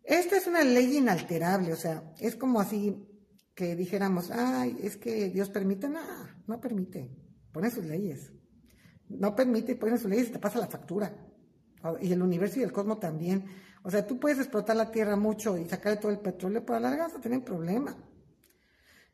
Esta 0.04 0.38
es 0.38 0.46
una 0.46 0.64
ley 0.64 0.98
inalterable, 0.98 1.74
o 1.74 1.76
sea, 1.76 2.14
es 2.20 2.36
como 2.36 2.62
así 2.62 3.09
que 3.60 3.76
dijéramos, 3.76 4.32
ay, 4.32 4.80
es 4.82 4.96
que 4.96 5.30
Dios 5.30 5.50
permite, 5.50 5.90
no, 5.90 6.00
no 6.48 6.62
permite, 6.62 7.12
pone 7.52 7.70
sus 7.70 7.84
leyes. 7.84 8.32
No 9.10 9.36
permite, 9.36 9.76
pone 9.76 9.98
sus 9.98 10.10
leyes 10.10 10.30
y 10.30 10.32
te 10.32 10.40
pasa 10.40 10.60
la 10.60 10.68
factura. 10.68 11.12
Y 12.00 12.14
el 12.14 12.22
universo 12.22 12.60
y 12.60 12.64
el 12.64 12.72
cosmos 12.72 13.02
también 13.02 13.44
o 13.84 13.90
sea, 13.90 14.06
tú 14.06 14.20
puedes 14.20 14.40
explotar 14.40 14.76
la 14.76 14.92
tierra 14.92 15.16
mucho 15.16 15.58
y 15.58 15.66
sacar 15.68 16.00
todo 16.00 16.12
el 16.12 16.20
petróleo, 16.20 16.64
pero 16.66 16.78
a 16.78 16.80
la 16.80 16.90
larga 16.90 17.08
vas 17.08 17.16
a 17.16 17.22
tener 17.22 17.44
problemas. 17.44 17.96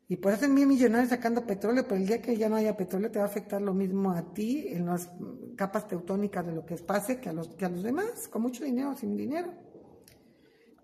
Y 0.08 0.18
puedes 0.18 0.40
ser 0.40 0.50
mil 0.50 0.68
millonarios 0.68 1.10
sacando 1.10 1.46
petróleo, 1.46 1.84
pero 1.84 1.96
el 1.96 2.08
día 2.08 2.22
que 2.22 2.38
ya 2.38 2.48
no 2.48 2.56
haya 2.56 2.78
petróleo 2.78 3.12
te 3.12 3.20
va 3.20 3.26
a 3.26 3.28
afectar 3.28 3.62
lo 3.62 3.74
mismo 3.74 4.12
a 4.12 4.34
ti 4.34 4.68
en 4.68 4.86
las 4.86 5.10
capas 5.56 5.88
teutónicas 5.88 6.46
de 6.46 6.54
lo 6.54 6.66
que 6.66 6.76
pase 6.76 7.20
que 7.20 7.30
a 7.30 7.34
los, 7.34 7.50
que 7.56 7.66
a 7.66 7.70
los 7.70 7.84
demás, 7.84 8.28
con 8.28 8.44
mucho 8.44 8.64
dinero 8.64 8.92
o 8.92 8.96
sin 8.96 9.16
dinero. 9.16 9.52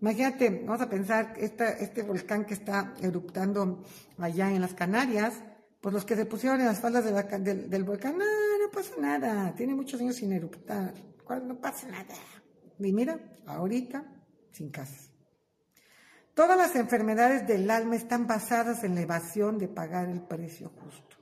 Imagínate, 0.01 0.63
vamos 0.65 0.81
a 0.81 0.89
pensar, 0.89 1.35
esta, 1.37 1.73
este 1.73 2.01
volcán 2.01 2.43
que 2.45 2.55
está 2.55 2.95
eruptando 3.01 3.83
allá 4.17 4.49
en 4.49 4.59
las 4.59 4.73
Canarias, 4.73 5.35
pues 5.79 5.93
los 5.93 6.05
que 6.05 6.15
se 6.15 6.25
pusieron 6.25 6.59
en 6.59 6.65
las 6.65 6.79
faldas 6.79 7.05
del, 7.05 7.69
del, 7.69 7.83
volcán, 7.83 8.17
no, 8.17 8.25
no 8.25 8.71
pasa 8.71 8.95
nada, 8.99 9.53
tiene 9.55 9.75
muchos 9.75 10.01
años 10.01 10.15
sin 10.15 10.33
eruptar, 10.33 10.93
no 11.43 11.59
pasa 11.61 11.87
nada. 11.87 12.15
Y 12.79 12.91
mira, 12.91 13.19
ahorita, 13.45 14.03
sin 14.51 14.71
casa. 14.71 15.11
Todas 16.33 16.57
las 16.57 16.75
enfermedades 16.75 17.45
del 17.45 17.69
alma 17.69 17.95
están 17.95 18.25
basadas 18.25 18.83
en 18.83 18.95
la 18.95 19.01
evasión 19.01 19.59
de 19.59 19.67
pagar 19.67 20.09
el 20.09 20.21
precio 20.21 20.71
justo. 20.81 21.17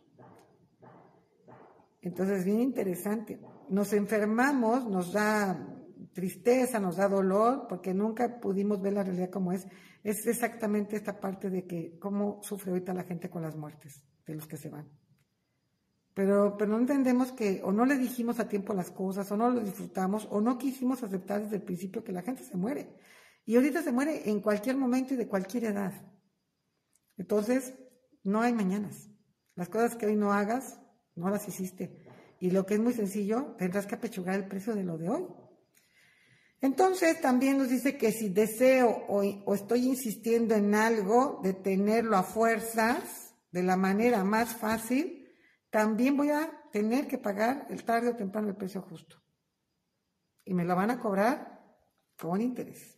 Entonces, 2.02 2.46
bien 2.46 2.62
interesante. 2.62 3.42
Nos 3.68 3.92
enfermamos, 3.92 4.86
nos 4.86 5.12
da 5.12 5.79
tristeza, 6.14 6.80
nos 6.80 6.98
da 6.98 7.08
dolor, 7.08 7.68
porque 7.68 7.94
nunca 7.94 8.40
pudimos 8.40 8.82
ver 8.82 8.94
la 8.94 9.04
realidad 9.04 9.30
como 9.30 9.52
es. 9.52 9.68
Es 10.04 10.26
exactamente 10.28 10.96
esta 10.96 11.20
parte 11.20 11.50
de 11.50 11.66
que 11.66 11.98
cómo 12.00 12.42
sufre 12.44 12.72
ahorita 12.72 12.94
la 12.94 13.04
gente 13.04 13.30
con 13.30 13.42
las 13.42 13.56
muertes 13.56 14.04
de 14.26 14.36
los 14.36 14.48
que 14.48 14.58
se 14.58 14.70
van. 14.70 14.90
Pero, 16.14 16.56
pero 16.58 16.72
no 16.72 16.80
entendemos 16.80 17.32
que 17.32 17.62
o 17.64 17.72
no 17.72 17.86
le 17.86 17.98
dijimos 17.98 18.40
a 18.40 18.48
tiempo 18.48 18.74
las 18.74 18.92
cosas, 18.92 19.32
o 19.32 19.38
no 19.38 19.50
lo 19.50 19.62
disfrutamos, 19.62 20.28
o 20.32 20.42
no 20.42 20.58
quisimos 20.58 21.04
aceptar 21.04 21.42
desde 21.42 21.58
el 21.58 21.64
principio 21.64 22.04
que 22.04 22.12
la 22.12 22.22
gente 22.22 22.44
se 22.44 22.58
muere. 22.58 22.96
Y 23.46 23.56
ahorita 23.56 23.82
se 23.82 23.92
muere 23.92 24.30
en 24.30 24.42
cualquier 24.42 24.78
momento 24.78 25.14
y 25.14 25.18
de 25.18 25.28
cualquier 25.28 25.66
edad. 25.66 25.94
Entonces, 27.18 27.74
no 28.24 28.42
hay 28.42 28.54
mañanas. 28.54 29.10
Las 29.56 29.70
cosas 29.70 29.96
que 29.96 30.06
hoy 30.06 30.16
no 30.16 30.32
hagas, 30.34 30.80
no 31.16 31.30
las 31.30 31.48
hiciste. 31.48 32.06
Y 32.40 32.52
lo 32.52 32.66
que 32.66 32.76
es 32.76 32.80
muy 32.80 32.94
sencillo, 32.94 33.56
tendrás 33.58 33.86
que 33.86 33.96
apechugar 33.96 34.36
el 34.36 34.48
precio 34.48 34.76
de 34.76 34.84
lo 34.84 34.98
de 34.98 35.10
hoy. 35.10 35.28
Entonces 36.62 37.22
también 37.22 37.58
nos 37.58 37.70
dice 37.70 37.98
que 37.98 38.12
si 38.12 38.30
deseo 38.30 38.90
o, 39.08 39.24
o, 39.46 39.56
estoy 39.56 39.88
insistiendo 39.88 40.56
en 40.56 40.76
algo, 40.76 41.40
de 41.42 41.54
tenerlo 41.54 42.18
a 42.18 42.24
fuerzas, 42.24 43.34
de 43.52 43.64
la 43.64 43.78
manera 43.78 44.24
más 44.24 44.56
fácil, 44.56 45.28
también 45.70 46.18
voy 46.18 46.32
a 46.32 46.52
tener 46.72 47.08
que 47.08 47.18
pagar 47.18 47.66
el 47.70 47.84
tarde 47.84 48.10
o 48.10 48.16
temprano 48.16 48.50
el 48.50 48.56
precio 48.56 48.82
justo. 48.82 49.18
Y 50.44 50.54
me 50.54 50.66
lo 50.66 50.76
van 50.76 50.92
a 50.92 51.00
cobrar 51.00 51.62
con 52.18 52.42
interés. 52.42 52.98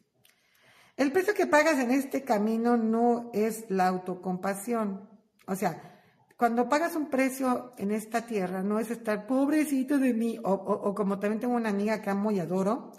El 0.98 1.12
precio 1.12 1.34
que 1.34 1.48
pagas 1.48 1.80
en 1.80 1.92
este 1.92 2.24
camino 2.24 2.78
no 2.78 3.30
es 3.34 3.70
la 3.70 3.88
autocompasión. 3.88 5.10
O 5.48 5.56
sea, 5.56 6.02
cuando 6.38 6.68
pagas 6.68 6.96
un 6.96 7.10
precio 7.10 7.74
en 7.78 7.92
esta 7.92 8.26
tierra, 8.26 8.64
no 8.64 8.80
es 8.80 8.90
estar 8.90 9.28
pobrecito 9.28 10.00
de 10.00 10.14
mí, 10.14 10.40
o, 10.44 10.52
o 10.52 10.96
como 10.96 11.20
también 11.20 11.40
tengo 11.40 11.56
una 11.56 11.70
amiga 11.70 12.02
que 12.02 12.10
amo 12.10 12.32
y 12.32 12.40
adoro, 12.40 12.92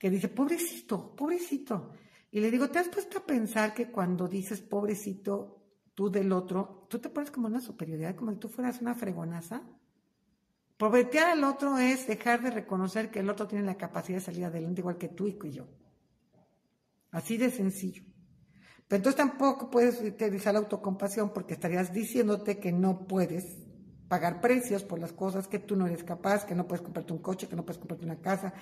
que 0.00 0.10
dice, 0.10 0.28
pobrecito, 0.28 1.14
pobrecito. 1.14 1.92
Y 2.32 2.40
le 2.40 2.50
digo, 2.50 2.68
¿te 2.70 2.80
has 2.80 2.88
puesto 2.88 3.18
a 3.18 3.26
pensar 3.26 3.74
que 3.74 3.92
cuando 3.92 4.26
dices 4.26 4.60
pobrecito, 4.60 5.60
tú 6.00 6.10
del 6.10 6.32
otro, 6.32 6.86
tú 6.88 6.98
te 6.98 7.10
pones 7.10 7.30
como 7.30 7.46
una 7.46 7.60
superioridad, 7.60 8.16
como 8.16 8.32
si 8.32 8.38
tú 8.38 8.48
fueras 8.48 8.80
una 8.80 8.94
fregonaza. 8.94 9.62
Pobretear 10.78 11.28
al 11.28 11.44
otro 11.44 11.76
es 11.76 12.06
dejar 12.06 12.40
de 12.42 12.50
reconocer 12.50 13.10
que 13.10 13.18
el 13.18 13.28
otro 13.28 13.46
tiene 13.46 13.66
la 13.66 13.76
capacidad 13.76 14.16
de 14.16 14.24
salir 14.24 14.46
adelante 14.46 14.80
igual 14.80 14.96
que 14.96 15.08
tú 15.08 15.26
y 15.26 15.36
yo. 15.50 15.68
Así 17.10 17.36
de 17.36 17.50
sencillo. 17.50 18.02
Pero 18.88 18.96
entonces 18.96 19.18
tampoco 19.18 19.68
puedes 19.68 20.00
utilizar 20.00 20.54
la 20.54 20.60
autocompasión 20.60 21.34
porque 21.34 21.52
estarías 21.52 21.92
diciéndote 21.92 22.58
que 22.58 22.72
no 22.72 23.06
puedes 23.06 23.58
pagar 24.10 24.40
precios 24.40 24.82
por 24.82 24.98
las 24.98 25.12
cosas 25.12 25.46
que 25.46 25.60
tú 25.60 25.76
no 25.76 25.86
eres 25.86 26.02
capaz, 26.02 26.44
que 26.44 26.56
no 26.56 26.66
puedes 26.66 26.82
comprarte 26.82 27.12
un 27.12 27.20
coche, 27.20 27.46
que 27.46 27.54
no 27.54 27.64
puedes 27.64 27.78
comprarte 27.78 28.04
una 28.04 28.16
casa, 28.16 28.52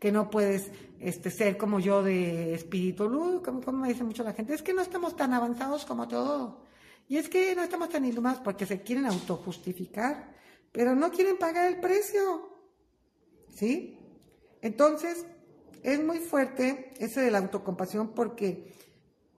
que 0.00 0.10
no 0.10 0.28
puedes 0.28 0.68
este, 0.98 1.30
ser 1.30 1.56
como 1.56 1.78
yo 1.78 2.02
de 2.02 2.54
espíritu, 2.54 3.04
como, 3.44 3.60
como 3.60 3.78
me 3.78 3.88
dice 3.88 4.02
mucho 4.02 4.24
la 4.24 4.32
gente, 4.32 4.52
es 4.52 4.62
que 4.62 4.74
no 4.74 4.82
estamos 4.82 5.14
tan 5.14 5.32
avanzados 5.32 5.86
como 5.86 6.08
todo. 6.08 6.60
Y 7.08 7.18
es 7.18 7.28
que 7.28 7.54
no 7.54 7.62
estamos 7.62 7.88
tan 7.88 8.04
iluminados 8.04 8.40
porque 8.40 8.66
se 8.66 8.82
quieren 8.82 9.06
autojustificar, 9.06 10.34
pero 10.72 10.96
no 10.96 11.12
quieren 11.12 11.38
pagar 11.38 11.72
el 11.72 11.78
precio. 11.78 12.50
¿Sí? 13.54 14.00
Entonces, 14.60 15.24
es 15.84 16.02
muy 16.02 16.18
fuerte 16.18 16.94
ese 16.98 17.20
de 17.20 17.30
la 17.30 17.38
autocompasión 17.38 18.08
porque 18.08 18.74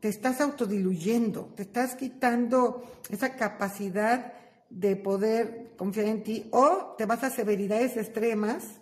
te 0.00 0.08
estás 0.08 0.40
autodiluyendo, 0.40 1.52
te 1.54 1.64
estás 1.64 1.94
quitando 1.94 2.82
esa 3.10 3.36
capacidad 3.36 4.32
de 4.70 4.96
poder 4.96 5.74
confiar 5.76 6.06
en 6.06 6.22
ti 6.22 6.48
o 6.52 6.94
te 6.96 7.06
vas 7.06 7.22
a 7.24 7.30
severidades 7.30 7.96
extremas, 7.96 8.80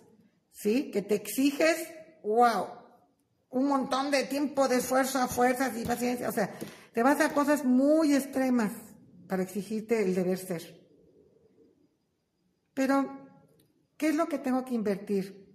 ¿sí? 0.51 0.91
Que 0.91 1.01
te 1.01 1.15
exiges, 1.15 1.87
wow, 2.23 2.67
un 3.49 3.67
montón 3.67 4.11
de 4.11 4.23
tiempo, 4.23 4.67
de 4.67 4.77
esfuerzo, 4.77 5.25
fuerzas 5.27 5.77
y 5.77 5.85
paciencia, 5.85 6.29
o 6.29 6.31
sea, 6.31 6.53
te 6.93 7.03
vas 7.03 7.19
a 7.21 7.33
cosas 7.33 7.63
muy 7.63 8.13
extremas 8.13 8.71
para 9.27 9.43
exigirte 9.43 10.01
el 10.01 10.15
deber 10.15 10.37
ser. 10.37 10.87
Pero, 12.73 13.27
¿qué 13.97 14.09
es 14.09 14.15
lo 14.15 14.27
que 14.27 14.39
tengo 14.39 14.63
que 14.65 14.75
invertir 14.75 15.47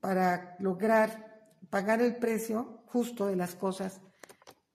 para 0.00 0.56
lograr 0.58 1.24
pagar 1.70 2.02
el 2.02 2.16
precio 2.16 2.84
justo 2.86 3.26
de 3.26 3.36
las 3.36 3.54
cosas 3.54 4.00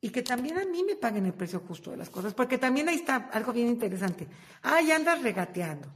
y 0.01 0.10
que 0.10 0.24
también 0.24 0.58
a 0.58 0.65
mí 0.65 0.84
me 0.84 0.96
paguen 0.96 1.25
el 1.25 1.34
precio 1.34 1.60
justo 1.60 1.91
de 1.91 1.98
las 1.98 2.10
cosas, 2.10 2.34
porque 2.34 2.58
también 2.58 2.88
ahí 2.88 2.96
está 2.96 3.29
algo 3.34 3.51
bien 3.51 3.68
interesante. 3.68 4.27
Ah, 4.62 4.82
ya 4.82 4.96
andas 4.96 5.22
regateando. 5.22 5.91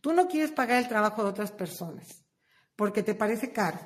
Tú 0.00 0.12
no 0.12 0.28
quieres 0.28 0.52
pagar 0.52 0.82
el 0.82 0.88
trabajo 0.88 1.22
de 1.22 1.30
otras 1.30 1.52
personas 1.52 2.24
porque 2.74 3.02
te 3.02 3.14
parece 3.14 3.52
caro, 3.52 3.78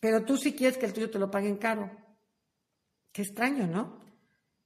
pero 0.00 0.24
tú 0.24 0.36
sí 0.36 0.54
quieres 0.54 0.78
que 0.78 0.86
el 0.86 0.92
tuyo 0.92 1.10
te 1.10 1.18
lo 1.18 1.30
paguen 1.30 1.56
caro. 1.56 1.90
Qué 3.12 3.22
extraño, 3.22 3.66
¿no? 3.66 4.00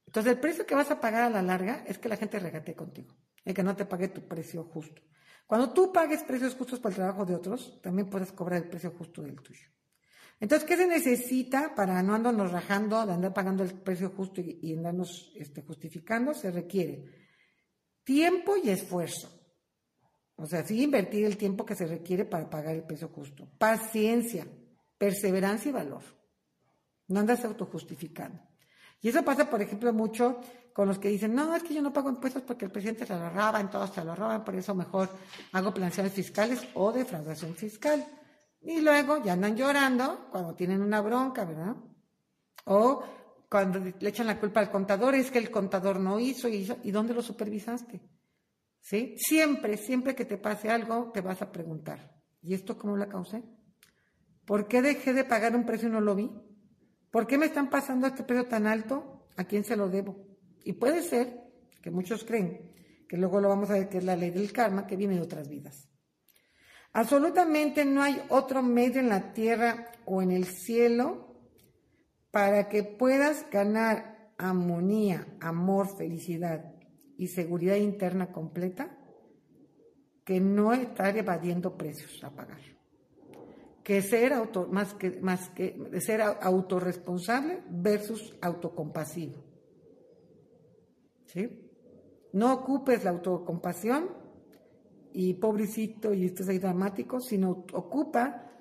Entonces 0.05 0.33
el 0.33 0.39
precio 0.39 0.65
que 0.65 0.73
vas 0.73 0.89
a 0.89 0.99
pagar 0.99 1.23
a 1.23 1.29
la 1.29 1.43
larga 1.43 1.83
es 1.85 1.99
que 1.99 2.09
la 2.09 2.17
gente 2.17 2.39
regatee 2.39 2.75
contigo 2.75 3.15
y 3.45 3.53
que 3.53 3.63
no 3.63 3.75
te 3.75 3.85
pague 3.85 4.07
tu 4.07 4.27
precio 4.27 4.63
justo. 4.63 5.01
Cuando 5.45 5.71
tú 5.71 5.93
pagues 5.93 6.23
precios 6.23 6.55
justos 6.55 6.79
por 6.79 6.91
el 6.91 6.95
trabajo 6.95 7.25
de 7.25 7.35
otros, 7.35 7.79
también 7.81 8.09
puedes 8.09 8.31
cobrar 8.31 8.63
el 8.63 8.69
precio 8.69 8.91
justo 8.91 9.21
del 9.21 9.39
tuyo. 9.41 9.67
Entonces, 10.39 10.67
¿qué 10.67 10.77
se 10.77 10.87
necesita 10.87 11.75
para 11.75 12.01
no 12.01 12.15
andarnos 12.15 12.51
rajando, 12.51 13.05
de 13.05 13.13
andar 13.13 13.33
pagando 13.33 13.63
el 13.63 13.73
precio 13.73 14.09
justo 14.09 14.41
y, 14.41 14.73
andarnos 14.73 15.31
este, 15.35 15.61
justificando? 15.61 16.33
Se 16.33 16.49
requiere 16.49 17.05
tiempo 18.03 18.55
y 18.55 18.69
esfuerzo. 18.69 19.29
O 20.35 20.45
sea, 20.45 20.65
sí 20.65 20.81
invertir 20.81 21.25
el 21.25 21.35
tiempo 21.35 21.65
que 21.65 21.75
se 21.75 21.85
requiere 21.85 22.23
para 22.23 22.49
pagar 22.49 22.73
el 22.73 22.83
precio 22.83 23.09
justo. 23.09 23.49
Paciencia, 23.57 24.47
perseverancia 24.97 25.69
y 25.69 25.73
valor. 25.73 26.03
No 27.07 27.19
andas 27.19 27.43
autojustificando. 27.43 28.41
Y 29.01 29.09
eso 29.09 29.23
pasa, 29.23 29.49
por 29.49 29.61
ejemplo, 29.61 29.91
mucho 29.91 30.39
con 30.73 30.87
los 30.87 30.99
que 30.99 31.09
dicen, 31.09 31.35
no, 31.35 31.53
es 31.53 31.63
que 31.63 31.73
yo 31.73 31.81
no 31.81 31.91
pago 31.91 32.09
impuestos 32.09 32.43
porque 32.43 32.63
el 32.63 32.71
presidente 32.71 33.05
se 33.05 33.13
lo 33.13 33.29
roba, 33.29 33.69
todos 33.69 33.89
se 33.89 34.03
lo 34.03 34.15
roban, 34.15 34.45
por 34.45 34.55
eso 34.55 34.73
mejor 34.73 35.09
hago 35.51 35.73
planeaciones 35.73 36.13
fiscales 36.13 36.61
o 36.73 36.93
defraudación 36.93 37.53
fiscal. 37.55 38.05
Y 38.61 38.81
luego 38.81 39.23
ya 39.23 39.33
andan 39.33 39.55
llorando 39.55 40.27
cuando 40.31 40.55
tienen 40.55 40.81
una 40.81 41.01
bronca, 41.01 41.45
¿verdad? 41.45 41.75
O 42.65 43.03
cuando 43.49 43.79
le 43.79 44.09
echan 44.09 44.27
la 44.27 44.39
culpa 44.39 44.59
al 44.59 44.69
contador, 44.69 45.15
es 45.15 45.31
que 45.31 45.39
el 45.39 45.49
contador 45.49 45.99
no 45.99 46.19
hizo 46.19 46.47
y, 46.47 46.67
¿y 46.83 46.91
dónde 46.91 47.13
lo 47.13 47.21
supervisaste? 47.21 48.01
¿Sí? 48.79 49.15
Siempre, 49.17 49.77
siempre 49.77 50.15
que 50.15 50.25
te 50.25 50.37
pase 50.37 50.69
algo, 50.69 51.11
te 51.11 51.21
vas 51.21 51.41
a 51.41 51.51
preguntar, 51.51 52.21
¿y 52.41 52.53
esto 52.53 52.77
cómo 52.77 52.95
lo 52.95 53.07
causé? 53.07 53.43
¿Por 54.45 54.67
qué 54.67 54.81
dejé 54.81 55.13
de 55.13 55.25
pagar 55.25 55.55
un 55.55 55.65
precio 55.65 55.89
y 55.89 55.91
no 55.91 56.01
lo 56.01 56.15
vi? 56.15 56.29
¿Por 57.11 57.27
qué 57.27 57.37
me 57.37 57.47
están 57.47 57.69
pasando 57.69 58.07
este 58.07 58.23
precio 58.23 58.47
tan 58.47 58.67
alto? 58.67 59.27
¿A 59.37 59.45
quién 59.45 59.63
se 59.63 59.75
lo 59.75 59.89
debo? 59.89 60.27
Y 60.63 60.73
puede 60.73 61.01
ser 61.01 61.51
que 61.81 61.91
muchos 61.91 62.23
creen 62.23 62.73
que 63.07 63.17
luego 63.17 63.41
lo 63.41 63.49
vamos 63.49 63.69
a 63.69 63.73
ver 63.73 63.89
que 63.89 63.97
es 63.97 64.03
la 64.03 64.15
ley 64.15 64.29
del 64.29 64.51
karma 64.53 64.85
que 64.85 64.95
viene 64.95 65.15
de 65.15 65.21
otras 65.21 65.47
vidas. 65.49 65.89
Absolutamente 66.99 67.85
no 67.85 68.03
hay 68.03 68.21
otro 68.27 68.61
medio 68.61 68.99
en 68.99 69.07
la 69.07 69.31
tierra 69.31 69.89
o 70.03 70.21
en 70.21 70.31
el 70.31 70.43
cielo 70.43 71.33
para 72.29 72.67
que 72.67 72.83
puedas 72.83 73.49
ganar 73.49 74.33
armonía, 74.37 75.25
amor, 75.39 75.95
felicidad 75.95 76.75
y 77.17 77.27
seguridad 77.27 77.77
interna 77.77 78.33
completa 78.33 78.97
que 80.25 80.41
no 80.41 80.73
estar 80.73 81.15
evadiendo 81.15 81.77
precios 81.77 82.21
a 82.21 82.31
pagar. 82.31 82.59
Que 83.81 84.01
ser 84.01 84.33
más 84.69 84.93
que, 84.93 85.21
más 85.21 85.47
que 85.51 86.01
ser 86.01 86.21
autorresponsable 86.21 87.63
versus 87.69 88.37
autocompasivo. 88.41 89.41
¿Sí? 91.27 91.71
No 92.33 92.53
ocupes 92.55 93.05
la 93.05 93.11
autocompasión 93.11 94.18
y 95.13 95.33
pobrecito 95.35 96.13
y 96.13 96.25
esto 96.25 96.43
es 96.43 96.49
ahí 96.49 96.59
dramático, 96.59 97.19
sino 97.19 97.65
ocupa 97.73 98.51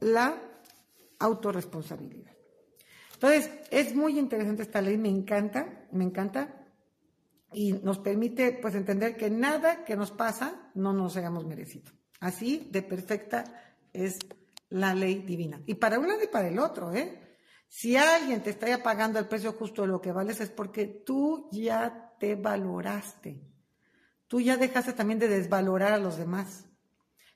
la 0.00 0.34
autorresponsabilidad. 1.18 2.32
Entonces, 3.14 3.50
es 3.70 3.94
muy 3.94 4.18
interesante 4.18 4.62
esta 4.62 4.80
ley, 4.80 4.96
me 4.96 5.10
encanta, 5.10 5.86
me 5.92 6.04
encanta, 6.04 6.60
y 7.52 7.72
nos 7.72 7.98
permite 7.98 8.52
pues 8.52 8.74
entender 8.74 9.16
que 9.16 9.28
nada 9.28 9.84
que 9.84 9.96
nos 9.96 10.10
pasa 10.10 10.70
no 10.74 10.92
nos 10.92 11.16
hayamos 11.16 11.44
merecido. 11.46 11.92
Así 12.20 12.68
de 12.70 12.82
perfecta 12.82 13.44
es 13.92 14.18
la 14.68 14.94
ley 14.94 15.22
divina. 15.22 15.60
Y 15.66 15.74
para 15.74 15.98
un 15.98 16.08
lado 16.08 16.22
y 16.22 16.28
para 16.28 16.48
el 16.48 16.58
otro, 16.58 16.92
¿eh? 16.94 17.36
Si 17.68 17.96
alguien 17.96 18.42
te 18.42 18.50
está 18.50 18.82
pagando 18.82 19.18
el 19.18 19.28
precio 19.28 19.52
justo 19.52 19.82
de 19.82 19.88
lo 19.88 20.00
que 20.00 20.12
vales 20.12 20.40
es 20.40 20.50
porque 20.50 20.86
tú 20.86 21.48
ya 21.52 22.14
te 22.18 22.34
valoraste. 22.34 23.40
Tú 24.30 24.40
ya 24.40 24.56
dejaste 24.56 24.92
también 24.92 25.18
de 25.18 25.26
desvalorar 25.26 25.92
a 25.92 25.98
los 25.98 26.16
demás. 26.16 26.64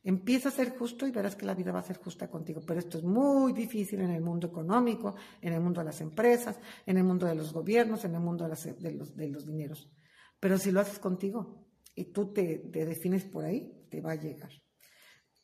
Empieza 0.05 0.49
a 0.49 0.53
ser 0.53 0.79
justo 0.79 1.09
y 1.09 1.11
verás 1.11 1.35
que 1.35 1.45
la 1.45 1.57
vida 1.57 1.73
va 1.73 1.81
a 1.81 1.83
ser 1.83 1.99
justa 1.99 2.31
contigo. 2.31 2.61
Pero 2.65 2.79
esto 2.79 2.99
es 2.99 3.03
muy 3.03 3.53
difícil 3.53 4.01
en 4.01 4.11
el 4.11 4.23
mundo 4.23 4.47
económico, 4.47 5.17
en 5.41 5.55
el 5.55 5.61
mundo 5.61 5.81
de 5.81 5.87
las 5.87 6.01
empresas, 6.01 6.57
en 6.87 6.97
el 6.97 7.03
mundo 7.03 7.27
de 7.27 7.35
los 7.35 7.53
gobiernos, 7.53 8.05
en 8.05 8.15
el 8.15 8.21
mundo 8.21 8.45
de, 8.45 8.51
los, 8.93 9.17
de 9.17 9.29
los, 9.29 9.45
dineros. 9.45 9.91
Pero 10.39 10.57
si 10.57 10.71
lo 10.71 10.79
haces 10.79 11.01
contigo 11.01 11.67
y 11.97 12.13
tú 12.13 12.33
te, 12.33 12.59
te 12.59 12.87
defines 12.87 13.25
por 13.25 13.45
ahí, 13.45 13.89
te 13.91 14.01
va 14.01 14.13
a 14.13 14.15
llegar. 14.15 14.53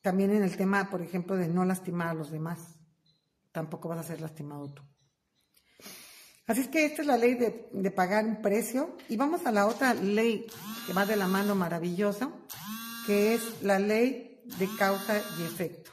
También 0.03 0.31
en 0.31 0.45
el 0.45 0.57
tema, 0.57 0.89
por 0.89 1.03
ejemplo, 1.03 1.37
de 1.37 1.49
no 1.49 1.65
lastimar 1.65 2.07
a 2.07 2.15
los 2.15 2.31
demás, 2.31 2.79
tampoco 3.51 3.89
vas 3.89 3.99
a 3.99 4.05
ser 4.05 4.21
lastimado 4.21 4.73
tú. 4.73 4.85
Así 6.47 6.63
es 6.63 6.69
que 6.69 6.85
esta 6.85 7.03
es 7.03 7.07
la 7.07 7.17
ley 7.17 7.35
de, 7.35 7.91
pagar 7.91 8.25
un 8.25 8.43
precio. 8.43 8.97
Y 9.09 9.17
vamos 9.17 9.47
a 9.47 9.53
la 9.53 9.67
otra 9.67 9.95
ley 9.95 10.47
que 10.87 10.93
va 10.93 11.07
de 11.07 11.17
la 11.17 11.29
mano 11.29 11.55
maravillosa, 11.55 12.33
que 13.07 13.35
es 13.35 13.63
la 13.63 13.79
ley 13.79 14.43
de 14.59 14.69
causa 14.79 15.21
y 15.39 15.43
efecto. 15.45 15.93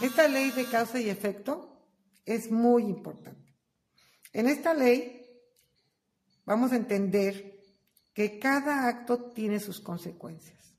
Esta 0.00 0.28
ley 0.28 0.50
de 0.52 0.66
causa 0.66 1.00
y 1.00 1.10
efecto 1.10 1.86
es 2.24 2.50
muy 2.50 2.84
importante. 2.84 3.56
En 4.32 4.46
esta 4.46 4.72
ley 4.72 5.22
vamos 6.44 6.72
a 6.72 6.76
entender 6.76 7.60
que 8.12 8.38
cada 8.38 8.86
acto 8.88 9.30
tiene 9.32 9.58
sus 9.60 9.80
consecuencias. 9.80 10.76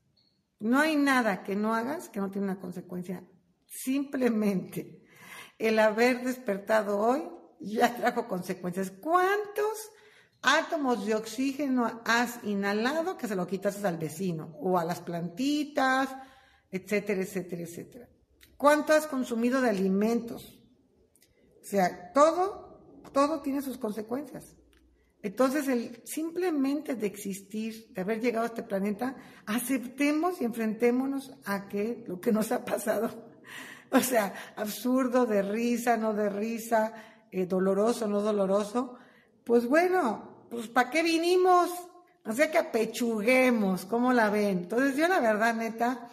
No 0.60 0.80
hay 0.80 0.96
nada 0.96 1.42
que 1.42 1.56
no 1.56 1.74
hagas 1.74 2.08
que 2.08 2.20
no 2.20 2.30
tiene 2.30 2.46
una 2.46 2.60
consecuencia. 2.60 3.22
Simplemente 3.66 5.02
el 5.58 5.78
haber 5.78 6.24
despertado 6.24 6.98
hoy 6.98 7.22
ya 7.72 7.96
trajo 7.96 8.28
consecuencias. 8.28 8.90
¿Cuántos 8.90 9.90
átomos 10.42 11.06
de 11.06 11.14
oxígeno 11.14 12.02
has 12.04 12.42
inhalado 12.44 13.16
que 13.16 13.28
se 13.28 13.36
lo 13.36 13.46
quitas 13.46 13.84
al 13.84 13.98
vecino 13.98 14.56
o 14.60 14.78
a 14.78 14.84
las 14.84 15.00
plantitas, 15.00 16.08
etcétera, 16.70 17.22
etcétera, 17.22 17.62
etcétera? 17.62 18.08
¿Cuánto 18.56 18.92
has 18.92 19.06
consumido 19.06 19.60
de 19.60 19.70
alimentos? 19.70 20.62
O 21.62 21.66
sea, 21.66 22.12
todo, 22.12 23.00
todo 23.12 23.40
tiene 23.40 23.62
sus 23.62 23.78
consecuencias. 23.78 24.54
Entonces, 25.24 25.68
el 25.68 26.02
simplemente 26.04 26.94
de 26.96 27.06
existir, 27.06 27.90
de 27.94 28.02
haber 28.02 28.20
llegado 28.20 28.44
a 28.44 28.48
este 28.48 28.62
planeta, 28.62 29.16
aceptemos 29.46 30.38
y 30.40 30.44
enfrentémonos 30.44 31.32
a 31.46 31.66
que 31.66 32.04
lo 32.06 32.20
que 32.20 32.30
nos 32.32 32.52
ha 32.52 32.64
pasado. 32.64 33.10
O 33.90 34.00
sea, 34.00 34.34
absurdo, 34.56 35.24
de 35.24 35.40
risa, 35.42 35.96
no 35.96 36.14
de 36.14 36.28
risa, 36.28 36.92
eh, 37.34 37.46
doloroso, 37.46 38.06
no 38.06 38.20
doloroso, 38.20 38.94
pues 39.42 39.66
bueno, 39.66 40.46
pues 40.48 40.68
¿para 40.68 40.88
qué 40.88 41.02
vinimos? 41.02 41.68
O 42.24 42.32
sea 42.32 42.50
que 42.50 42.58
apechuguemos, 42.58 43.84
¿cómo 43.86 44.12
la 44.12 44.30
ven? 44.30 44.58
Entonces 44.58 44.96
yo 44.96 45.08
la 45.08 45.18
verdad, 45.18 45.54
neta, 45.54 46.10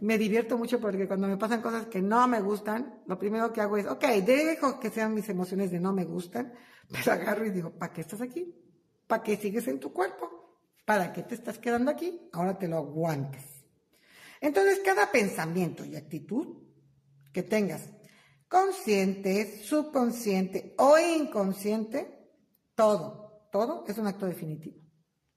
me 0.00 0.16
divierto 0.16 0.56
mucho 0.56 0.80
porque 0.80 1.06
cuando 1.06 1.28
me 1.28 1.36
pasan 1.36 1.60
cosas 1.60 1.86
que 1.86 2.00
no 2.00 2.26
me 2.26 2.40
gustan, 2.40 3.02
lo 3.06 3.18
primero 3.18 3.52
que 3.52 3.60
hago 3.60 3.76
es, 3.76 3.86
ok, 3.86 4.04
dejo 4.24 4.80
que 4.80 4.88
sean 4.88 5.14
mis 5.14 5.28
emociones 5.28 5.70
de 5.70 5.80
no 5.80 5.92
me 5.92 6.04
gustan, 6.04 6.54
pero 6.90 7.12
agarro 7.12 7.44
y 7.44 7.50
digo, 7.50 7.70
¿para 7.70 7.92
qué 7.92 8.00
estás 8.00 8.22
aquí? 8.22 8.54
¿Para 9.06 9.22
qué 9.22 9.36
sigues 9.36 9.68
en 9.68 9.78
tu 9.78 9.92
cuerpo? 9.92 10.58
¿Para 10.86 11.12
qué 11.12 11.22
te 11.22 11.34
estás 11.34 11.58
quedando 11.58 11.90
aquí? 11.90 12.28
Ahora 12.32 12.58
te 12.58 12.68
lo 12.68 12.78
aguantas. 12.78 13.44
Entonces, 14.40 14.80
cada 14.84 15.10
pensamiento 15.10 15.84
y 15.84 15.96
actitud 15.96 16.58
que 17.32 17.42
tengas, 17.42 17.90
consciente, 18.54 19.64
subconsciente 19.64 20.76
o 20.78 20.96
inconsciente, 20.96 22.30
todo, 22.76 23.48
todo 23.50 23.84
es 23.88 23.98
un 23.98 24.06
acto 24.06 24.26
definitivo. 24.26 24.78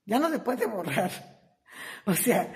Ya 0.06 0.20
no 0.20 0.30
se 0.30 0.38
puede 0.38 0.66
borrar. 0.76 1.10
O 2.06 2.14
sea, 2.14 2.52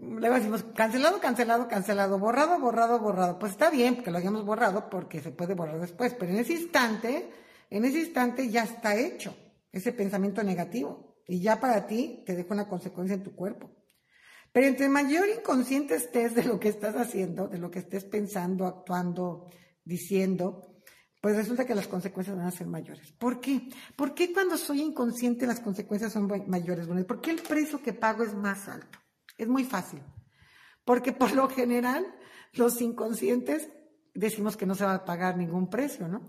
luego 0.00 0.36
decimos 0.36 0.64
cancelado, 0.76 1.18
cancelado, 1.18 1.66
cancelado, 1.66 2.20
borrado, 2.20 2.60
borrado, 2.60 3.00
borrado. 3.00 3.36
Pues 3.40 3.50
está 3.50 3.68
bien 3.68 4.04
que 4.04 4.12
lo 4.12 4.18
hayamos 4.18 4.44
borrado 4.44 4.88
porque 4.88 5.20
se 5.20 5.32
puede 5.32 5.54
borrar 5.54 5.80
después, 5.80 6.14
pero 6.14 6.30
en 6.30 6.38
ese 6.38 6.52
instante, 6.52 7.28
en 7.68 7.84
ese 7.84 7.98
instante 7.98 8.48
ya 8.48 8.62
está 8.62 8.94
hecho 8.94 9.36
ese 9.72 9.92
pensamiento 9.92 10.40
negativo 10.44 11.16
y 11.26 11.40
ya 11.40 11.58
para 11.58 11.88
ti 11.88 12.22
te 12.24 12.36
deja 12.36 12.54
una 12.54 12.68
consecuencia 12.68 13.16
en 13.16 13.24
tu 13.24 13.34
cuerpo. 13.34 13.72
Pero 14.52 14.68
entre 14.68 14.88
mayor 14.88 15.28
inconsciente 15.28 15.96
estés 15.96 16.36
de 16.36 16.44
lo 16.44 16.60
que 16.60 16.68
estás 16.68 16.94
haciendo, 16.94 17.48
de 17.48 17.58
lo 17.58 17.72
que 17.72 17.80
estés 17.80 18.04
pensando, 18.04 18.66
actuando, 18.66 19.50
diciendo, 19.86 20.82
pues 21.22 21.36
resulta 21.36 21.64
que 21.64 21.74
las 21.74 21.88
consecuencias 21.88 22.36
van 22.36 22.46
a 22.46 22.50
ser 22.50 22.66
mayores. 22.66 23.12
¿Por 23.12 23.40
qué? 23.40 23.70
¿Por 23.96 24.14
qué 24.14 24.32
cuando 24.32 24.58
soy 24.58 24.82
inconsciente 24.82 25.46
las 25.46 25.60
consecuencias 25.60 26.12
son 26.12 26.28
mayores? 26.46 26.86
¿Por 27.04 27.20
qué 27.20 27.30
el 27.30 27.40
precio 27.40 27.82
que 27.82 27.94
pago 27.94 28.22
es 28.22 28.34
más 28.34 28.68
alto? 28.68 28.98
Es 29.38 29.48
muy 29.48 29.64
fácil. 29.64 30.02
Porque 30.84 31.12
por 31.12 31.32
lo 31.32 31.48
general 31.48 32.06
los 32.52 32.80
inconscientes 32.80 33.68
decimos 34.14 34.56
que 34.56 34.66
no 34.66 34.74
se 34.74 34.84
va 34.84 34.94
a 34.94 35.04
pagar 35.04 35.36
ningún 35.36 35.70
precio, 35.70 36.08
¿no? 36.08 36.20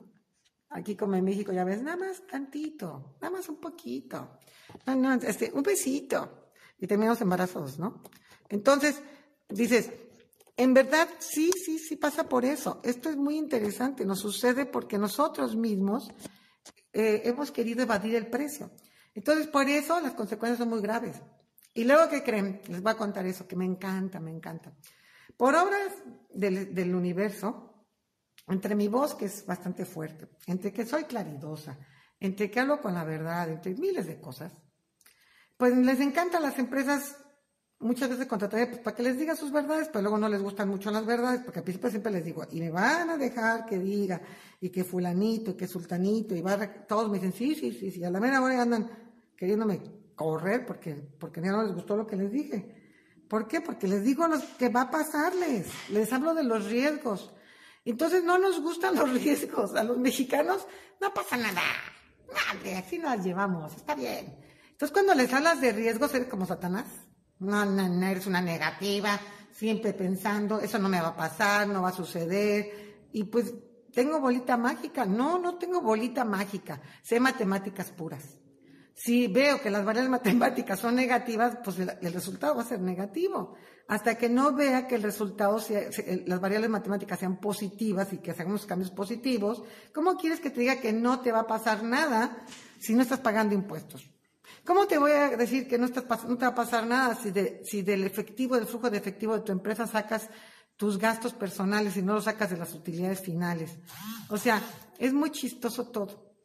Aquí 0.70 0.96
como 0.96 1.15
en 1.15 1.24
México 1.24 1.52
ya 1.54 1.63
ves, 1.63 1.82
nada 1.82 1.98
más 1.98 2.26
tantito, 2.28 3.17
nada 3.22 3.38
más 3.38 3.48
un 3.50 3.60
poquito, 3.60 4.39
no, 4.86 4.96
no, 4.96 5.13
este, 5.13 5.52
un 5.54 5.63
besito 5.63 6.52
y 6.78 6.88
terminamos 6.88 7.22
embarazados, 7.22 7.80
¿no? 7.80 8.04
Entonces, 8.50 9.02
dices, 9.48 9.91
en 10.58 10.74
verdad, 10.74 11.08
sí, 11.20 11.52
sí, 11.52 11.78
sí 11.78 11.96
pasa 11.96 12.28
por 12.28 12.43
eso. 12.43 12.82
Esto 12.84 13.10
es 13.10 13.15
muy 13.15 13.38
interesante, 13.38 14.06
nos 14.06 14.20
sucede 14.20 14.65
porque 14.65 14.98
nosotros 14.98 15.56
mismos 15.56 16.10
eh, 16.91 17.22
hemos 17.26 17.52
querido 17.52 17.84
evadir 17.84 18.15
el 18.15 18.28
precio. 18.28 18.72
Entonces, 19.13 19.48
por 19.48 19.70
eso 19.70 20.00
las 20.02 20.13
consecuencias 20.13 20.58
son 20.58 20.70
muy 20.70 20.82
graves. 20.82 21.22
Y 21.76 21.84
luego, 21.84 22.10
¿qué 22.10 22.24
creen? 22.24 22.60
Les 22.70 22.82
voy 22.82 22.91
a 22.91 22.98
contar 22.98 23.28
eso, 23.28 23.48
que 23.48 23.56
me 23.56 23.65
encanta, 23.65 24.20
me 24.20 24.32
encanta. 24.32 24.76
Por 25.38 25.54
obras 25.54 25.93
del, 26.34 26.74
del 26.74 26.96
universo, 26.96 27.86
entre 28.48 28.74
mi 28.74 28.88
voz, 28.88 29.13
que 29.13 29.26
es 29.26 29.46
bastante 29.46 29.86
fuerte, 29.86 30.28
entre 30.48 30.74
que 30.74 30.88
soy 30.88 31.04
claridosa, 31.04 31.78
entre 32.20 32.50
que 32.50 32.60
hablo 32.60 32.82
con 32.82 32.96
la 32.96 33.04
verdad, 33.04 33.48
entre 33.50 33.76
miles 33.76 34.08
de 34.08 34.20
cosas, 34.20 34.54
pues 35.56 35.78
les 35.78 36.00
encanta 36.00 36.39
a 36.39 36.41
las 36.41 36.58
empresas 36.58 37.15
muchas 37.79 38.09
veces 38.09 38.25
contratar 38.25 38.69
pues, 38.69 38.81
para 38.81 38.95
que 38.95 39.03
les 39.03 39.17
diga 39.17 39.35
sus 39.35 39.51
verdades, 39.51 39.87
pero 39.87 40.01
luego 40.01 40.17
no 40.17 40.29
les 40.29 40.41
gustan 40.41 40.69
mucho 40.69 40.91
las 40.91 41.05
verdades, 41.05 41.41
porque 41.43 41.59
al 41.59 41.63
principio 41.63 41.89
siempre 41.89 42.11
les 42.11 42.25
digo, 42.25 42.45
y 42.51 42.59
me 42.59 42.69
van 42.69 43.09
a 43.09 43.17
dejar 43.17 43.65
que 43.65 43.77
diga, 43.77 44.21
y 44.59 44.69
que 44.69 44.83
fulanito, 44.83 45.51
y 45.51 45.53
que 45.55 45.67
sultanito, 45.67 46.35
y 46.35 46.41
va 46.41 46.57
todos 46.87 47.09
me 47.09 47.19
dicen, 47.19 47.33
sí, 47.33 47.55
sí, 47.55 47.71
sí, 47.71 47.91
sí, 47.91 48.03
a 48.03 48.09
la 48.09 48.19
mera 48.19 48.41
hora 48.41 48.61
andan 48.61 48.89
queriéndome 49.35 49.81
correr 50.15 50.65
porque, 50.65 50.95
porque 51.19 51.41
ya 51.41 51.51
no 51.51 51.63
les 51.63 51.73
gustó 51.73 51.95
lo 51.95 52.07
que 52.07 52.15
les 52.15 52.31
dije. 52.31 52.75
¿Por 53.27 53.47
qué? 53.47 53.61
Porque 53.61 53.87
les 53.87 54.03
digo 54.03 54.27
lo 54.27 54.37
que 54.57 54.69
va 54.69 54.81
a 54.81 54.91
pasarles, 54.91 55.67
les 55.89 56.11
hablo 56.11 56.33
de 56.33 56.43
los 56.43 56.65
riesgos. 56.65 57.33
Entonces 57.85 58.23
no 58.23 58.37
nos 58.37 58.61
gustan 58.61 58.95
los 58.95 59.09
riesgos, 59.21 59.75
a 59.75 59.83
los 59.83 59.97
mexicanos 59.97 60.65
no 60.99 61.13
pasa 61.13 61.37
nada, 61.37 61.61
nada, 62.27 62.79
así 62.79 62.97
nos 62.97 63.23
llevamos, 63.23 63.75
está 63.75 63.93
bien. 63.93 64.35
Entonces, 64.71 64.93
cuando 64.93 65.15
les 65.15 65.33
hablas 65.33 65.59
de 65.59 65.71
riesgos, 65.71 66.13
eres 66.13 66.27
como 66.27 66.45
Satanás. 66.45 66.85
No, 67.39 67.65
no, 67.65 67.88
no, 67.88 68.08
eres 68.08 68.26
una 68.26 68.41
negativa, 68.41 69.19
siempre 69.52 69.93
pensando, 69.93 70.60
eso 70.60 70.80
no 70.80 70.89
me 70.89 71.02
va 71.02 71.10
a 71.10 71.15
pasar, 71.15 71.67
no 71.67 71.82
va 71.82 71.89
a 71.89 71.93
suceder. 71.93 73.08
Y 73.13 73.26
pues, 73.26 73.54
¿tengo 73.93 74.19
bolita 74.19 74.58
mágica? 74.58 75.06
No, 75.06 75.38
no 75.38 75.58
tengo 75.58 75.82
bolita 75.82 76.26
mágica. 76.26 76.82
Sé 77.04 77.19
matemáticas 77.19 77.91
puras. 77.91 78.39
Si 78.93 79.28
veo 79.28 79.62
que 79.62 79.69
las 79.69 79.86
variables 79.86 80.10
matemáticas 80.17 80.80
son 80.80 80.95
negativas, 80.95 81.60
pues 81.63 81.78
el, 81.80 82.13
resultado 82.13 82.56
va 82.56 82.63
a 82.63 82.65
ser 82.65 82.82
negativo. 82.82 83.56
Hasta 83.88 84.17
que 84.17 84.28
no 84.28 84.54
vea 84.54 84.88
que 84.88 84.95
el 84.95 85.04
resultado, 85.04 85.60
sea, 85.60 85.82
las 86.26 86.41
variables 86.41 86.69
matemáticas 86.69 87.19
sean 87.19 87.39
positivas 87.39 88.12
y 88.12 88.17
que 88.17 88.32
hagamos 88.32 88.65
cambios 88.65 88.91
positivos, 88.91 89.63
¿cómo 89.93 90.17
quieres 90.17 90.41
que 90.41 90.50
te 90.50 90.62
diga 90.62 90.82
que 90.82 90.91
no 90.91 91.21
te 91.21 91.32
va 91.32 91.41
a 91.41 91.47
pasar 91.47 91.84
nada 91.84 92.43
si 92.80 92.95
no 92.95 93.04
estás 93.04 93.19
pagando 93.19 93.54
impuestos? 93.54 94.16
¿Cómo 94.67 94.86
te 94.86 94.97
voy 94.97 95.12
a 95.12 95.30
decir 95.38 95.65
que 95.65 95.77
no, 95.77 95.89
te 95.89 96.01
va 96.01 96.47
a 96.47 96.53
pasar 96.53 96.86
nada 96.86 97.15
si, 97.15 97.32
si 97.63 97.84
del 97.84 98.03
efectivo, 98.03 98.56
del 98.56 98.67
flujo 98.67 98.89
de 98.89 98.97
efectivo 98.97 99.34
de 99.36 99.45
tu 99.45 99.53
empresa 99.53 99.88
sacas 99.88 100.30
tus 100.75 100.97
gastos 100.97 101.34
personales 101.34 101.95
y 101.95 102.01
no 102.01 102.15
los 102.15 102.25
sacas 102.25 102.49
de 102.49 102.58
las 102.58 102.73
utilidades 102.73 103.21
finales? 103.21 103.80
O 104.27 104.36
sea, 104.36 104.62
es 104.99 105.13
muy 105.13 105.32
chistoso 105.32 105.88
todo. 105.89 106.36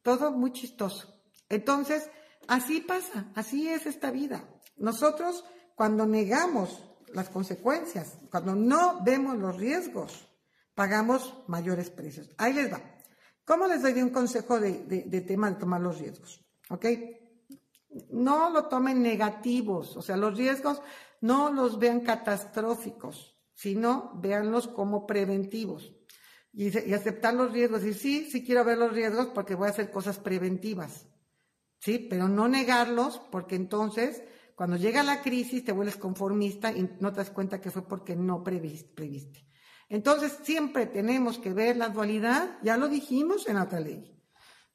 Todo 0.00 0.32
muy 0.32 0.52
chistoso. 0.52 1.22
Entonces, 1.50 2.08
así 2.48 2.80
pasa, 2.80 3.30
así 3.34 3.68
es 3.68 3.84
esta 3.84 4.10
vida. 4.10 4.42
Nosotros, 4.78 5.44
cuando 5.74 6.06
negamos 6.06 6.82
las 7.12 7.28
consecuencias, 7.28 8.16
cuando 8.30 8.54
no 8.54 9.04
vemos 9.04 9.36
los 9.36 9.58
riesgos, 9.58 10.26
pagamos 10.74 11.44
mayores 11.46 11.90
precios. 11.90 12.30
Ahí 12.38 12.54
les 12.54 12.72
va. 12.72 12.80
¿Cómo 13.44 13.66
les 13.66 13.82
doy 13.82 14.00
un 14.00 14.08
consejo 14.08 14.58
de, 14.58 15.04
de 15.06 15.20
tema 15.20 15.50
de 15.50 15.56
tomar 15.56 15.82
los 15.82 15.98
riesgos? 15.98 16.42
¿Ok? 16.70 16.86
No 18.10 18.50
lo 18.50 18.66
tomen 18.66 19.02
negativos, 19.02 19.96
o 19.96 20.02
sea, 20.02 20.16
los 20.16 20.36
riesgos 20.36 20.80
no 21.20 21.52
los 21.52 21.78
vean 21.78 22.00
catastróficos, 22.00 23.36
sino 23.52 24.12
véanlos 24.14 24.68
como 24.68 25.06
preventivos. 25.06 25.94
Y, 26.52 26.68
aceptar 26.92 27.34
los 27.34 27.52
riesgos. 27.52 27.84
Y 27.84 27.94
sí, 27.94 28.28
sí 28.30 28.44
quiero 28.44 28.64
ver 28.64 28.78
los 28.78 28.92
riesgos 28.92 29.28
porque 29.28 29.54
voy 29.54 29.68
a 29.68 29.70
hacer 29.70 29.90
cosas 29.90 30.18
preventivas. 30.18 31.06
Sí, 31.78 31.98
pero 32.10 32.28
no 32.28 32.48
negarlos 32.48 33.20
porque 33.30 33.54
entonces 33.54 34.22
cuando 34.54 34.76
llega 34.76 35.02
la 35.02 35.22
crisis 35.22 35.64
te 35.64 35.72
vuelves 35.72 35.96
conformista 35.96 36.70
y 36.70 36.90
no 37.00 37.12
te 37.12 37.18
das 37.18 37.30
cuenta 37.30 37.60
que 37.60 37.70
fue 37.70 37.86
porque 37.88 38.14
no 38.14 38.44
previste. 38.44 39.48
Entonces 39.88 40.38
siempre 40.42 40.86
tenemos 40.86 41.38
que 41.38 41.52
ver 41.52 41.76
la 41.76 41.88
dualidad, 41.88 42.58
ya 42.62 42.76
lo 42.76 42.88
dijimos 42.88 43.48
en 43.48 43.56
otra 43.56 43.80
ley. 43.80 44.19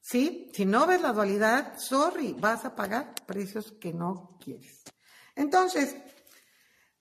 ¿Sí? 0.08 0.52
Si 0.54 0.66
no 0.66 0.86
ves 0.86 1.02
la 1.02 1.14
dualidad, 1.14 1.80
sorry, 1.80 2.34
vas 2.40 2.64
a 2.64 2.76
pagar 2.76 3.16
precios 3.26 3.72
que 3.82 3.92
no 3.92 4.38
quieres. 4.40 4.84
Entonces, 5.36 5.96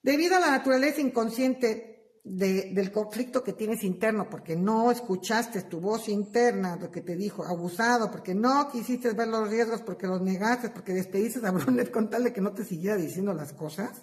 debido 0.02 0.36
a 0.36 0.40
la 0.40 0.50
naturaleza 0.50 1.02
inconsciente 1.02 2.20
del 2.24 2.90
conflicto 2.90 3.44
que 3.44 3.52
tienes 3.52 3.84
interno, 3.84 4.30
porque 4.30 4.56
no 4.56 4.90
escuchaste 4.90 5.64
tu 5.64 5.80
voz 5.80 6.08
interna, 6.08 6.76
lo 6.76 6.90
que 6.90 7.02
te 7.02 7.14
dijo, 7.14 7.44
abusado, 7.44 8.10
porque 8.10 8.34
no 8.34 8.70
quisiste 8.70 9.12
ver 9.12 9.28
los 9.28 9.50
riesgos, 9.50 9.82
porque 9.82 10.06
los 10.06 10.22
negaste, 10.22 10.70
porque 10.70 10.94
despediste 10.94 11.46
a 11.46 11.50
Brunet 11.50 11.90
con 11.90 12.08
tal 12.08 12.24
de 12.24 12.32
que 12.32 12.40
no 12.40 12.54
te 12.54 12.64
siguiera 12.64 12.96
diciendo 12.96 13.34
las 13.34 13.52
cosas, 13.52 14.00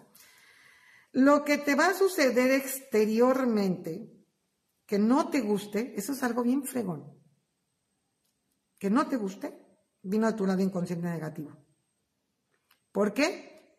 lo 1.12 1.44
que 1.44 1.58
te 1.58 1.74
va 1.74 1.88
a 1.88 1.96
suceder 1.96 2.52
exteriormente, 2.52 4.12
que 4.86 5.00
no 5.00 5.32
te 5.32 5.42
guste, 5.42 5.96
eso 5.98 6.14
es 6.14 6.22
algo 6.22 6.44
bien 6.44 6.64
fregón 6.64 7.20
que 8.82 8.90
no 8.90 9.08
te 9.08 9.16
guste, 9.16 9.54
vino 10.02 10.26
a 10.26 10.36
tu 10.36 10.44
lado 10.44 10.60
inconsciente 10.60 11.08
negativo. 11.08 11.56
¿Por 12.92 13.14
qué? 13.14 13.78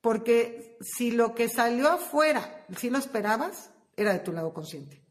Porque 0.00 0.76
si 0.80 1.12
lo 1.12 1.36
que 1.36 1.48
salió 1.48 1.88
afuera, 1.88 2.66
si 2.76 2.90
lo 2.90 2.98
esperabas, 2.98 3.70
era 3.94 4.12
de 4.12 4.18
tu 4.18 4.32
lado 4.32 4.52
consciente. 4.52 5.06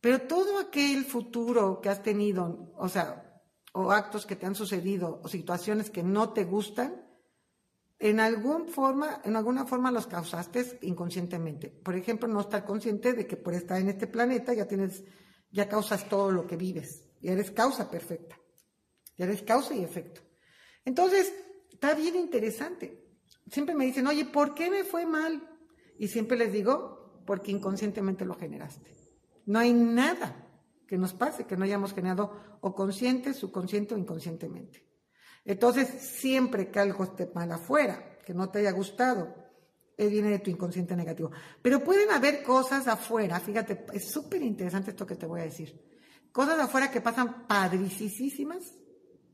Pero 0.00 0.22
todo 0.22 0.58
aquel 0.58 1.04
futuro 1.04 1.80
que 1.80 1.88
has 1.88 2.02
tenido, 2.02 2.72
o 2.76 2.88
sea, 2.88 3.40
o 3.74 3.92
actos 3.92 4.26
que 4.26 4.34
te 4.34 4.46
han 4.46 4.56
sucedido, 4.56 5.20
o 5.22 5.28
situaciones 5.28 5.88
que 5.88 6.02
no 6.02 6.32
te 6.32 6.42
gustan, 6.42 7.06
en, 8.00 8.18
algún 8.18 8.66
forma, 8.66 9.20
en 9.22 9.36
alguna 9.36 9.66
forma 9.66 9.92
los 9.92 10.08
causaste 10.08 10.80
inconscientemente. 10.82 11.68
Por 11.68 11.94
ejemplo, 11.94 12.26
no 12.26 12.40
estar 12.40 12.64
consciente 12.64 13.12
de 13.12 13.24
que 13.28 13.36
por 13.36 13.54
estar 13.54 13.80
en 13.80 13.90
este 13.90 14.08
planeta 14.08 14.52
ya 14.52 14.66
tienes, 14.66 15.04
ya 15.52 15.68
causas 15.68 16.08
todo 16.08 16.32
lo 16.32 16.44
que 16.44 16.56
vives. 16.56 17.08
Y 17.20 17.28
eres 17.28 17.52
causa 17.52 17.88
perfecta. 17.88 18.39
Ya 19.20 19.26
ves 19.26 19.42
causa 19.42 19.74
y 19.74 19.84
efecto. 19.84 20.22
Entonces, 20.82 21.30
está 21.70 21.92
bien 21.92 22.16
interesante. 22.16 23.04
Siempre 23.50 23.74
me 23.74 23.84
dicen, 23.84 24.06
oye, 24.06 24.24
¿por 24.24 24.54
qué 24.54 24.70
me 24.70 24.82
fue 24.82 25.04
mal? 25.04 25.46
Y 25.98 26.08
siempre 26.08 26.38
les 26.38 26.50
digo, 26.50 27.22
porque 27.26 27.50
inconscientemente 27.50 28.24
lo 28.24 28.34
generaste. 28.34 28.90
No 29.44 29.58
hay 29.58 29.74
nada 29.74 30.48
que 30.88 30.96
nos 30.96 31.12
pase 31.12 31.44
que 31.44 31.54
no 31.54 31.64
hayamos 31.64 31.92
generado 31.92 32.58
o 32.62 32.74
consciente, 32.74 33.34
subconsciente 33.34 33.94
o 33.94 33.98
inconscientemente. 33.98 34.88
Entonces, 35.44 35.88
siempre 35.88 36.70
que 36.70 36.78
algo 36.78 37.04
esté 37.04 37.30
mal 37.34 37.52
afuera, 37.52 38.18
que 38.24 38.32
no 38.32 38.48
te 38.48 38.60
haya 38.60 38.70
gustado, 38.70 39.34
viene 39.98 40.30
de 40.30 40.38
tu 40.38 40.48
inconsciente 40.48 40.96
negativo. 40.96 41.30
Pero 41.60 41.84
pueden 41.84 42.10
haber 42.10 42.42
cosas 42.42 42.88
afuera, 42.88 43.38
fíjate, 43.38 43.84
es 43.92 44.10
súper 44.10 44.40
interesante 44.40 44.92
esto 44.92 45.06
que 45.06 45.16
te 45.16 45.26
voy 45.26 45.42
a 45.42 45.44
decir. 45.44 45.78
Cosas 46.32 46.58
afuera 46.58 46.90
que 46.90 47.02
pasan 47.02 47.46
padricísimas, 47.46 48.79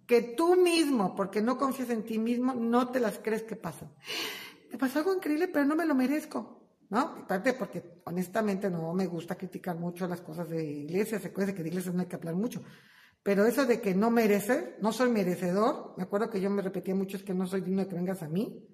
que 0.06 0.22
tú 0.22 0.56
mismo, 0.56 1.14
porque 1.14 1.42
no 1.42 1.58
confías 1.58 1.90
en 1.90 2.04
ti 2.04 2.18
mismo, 2.18 2.54
no 2.54 2.90
te 2.90 3.00
las 3.00 3.18
crees 3.18 3.42
que 3.42 3.56
pasan. 3.56 3.92
Me 4.70 4.78
pasó 4.78 4.98
algo 4.98 5.14
increíble, 5.14 5.48
pero 5.48 5.64
no 5.64 5.76
me 5.76 5.86
lo 5.86 5.94
merezco. 5.94 6.66
¿no? 6.88 6.98
Aparte 6.98 7.54
porque 7.54 8.00
honestamente 8.04 8.70
no 8.70 8.92
me 8.92 9.06
gusta 9.06 9.34
criticar 9.34 9.76
mucho 9.76 10.06
las 10.06 10.20
cosas 10.20 10.48
de 10.48 10.64
iglesia, 10.64 11.18
se 11.18 11.28
acuerda 11.28 11.54
que 11.54 11.62
de 11.62 11.68
iglesias 11.68 11.94
no 11.94 12.00
hay 12.00 12.06
que 12.06 12.16
hablar 12.16 12.34
mucho. 12.34 12.62
Pero 13.22 13.44
eso 13.44 13.66
de 13.66 13.80
que 13.80 13.94
no 13.94 14.10
merece, 14.10 14.76
no 14.80 14.92
soy 14.92 15.10
merecedor, 15.10 15.94
me 15.96 16.04
acuerdo 16.04 16.30
que 16.30 16.40
yo 16.40 16.48
me 16.48 16.62
repetía 16.62 16.94
mucho 16.94 17.16
es 17.16 17.24
que 17.24 17.34
no 17.34 17.46
soy 17.46 17.60
digno 17.60 17.82
de 17.82 17.88
que 17.88 17.96
vengas 17.96 18.22
a 18.22 18.28
mí. 18.28 18.64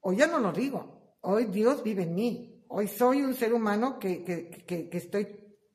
Hoy 0.00 0.16
ya 0.16 0.26
no 0.26 0.38
lo 0.40 0.52
digo, 0.52 1.16
hoy 1.20 1.46
Dios 1.46 1.82
vive 1.84 2.02
en 2.02 2.14
mí, 2.14 2.64
hoy 2.68 2.88
soy 2.88 3.22
un 3.22 3.34
ser 3.34 3.54
humano 3.54 4.00
que, 4.00 4.24
que, 4.24 4.50
que, 4.66 4.88
que 4.88 4.98
estoy 4.98 5.28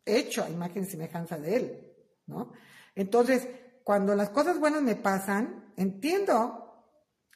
hecho 0.06 0.44
a 0.44 0.50
imagen 0.50 0.84
y 0.84 0.86
semejanza 0.86 1.38
de 1.38 1.56
Él, 1.56 1.94
¿no? 2.26 2.52
Entonces, 2.94 3.48
cuando 3.88 4.16
las 4.16 4.32
cosas 4.32 4.60
buenas 4.60 4.82
me 4.82 4.98
pasan, 4.98 5.72
entiendo 5.78 6.84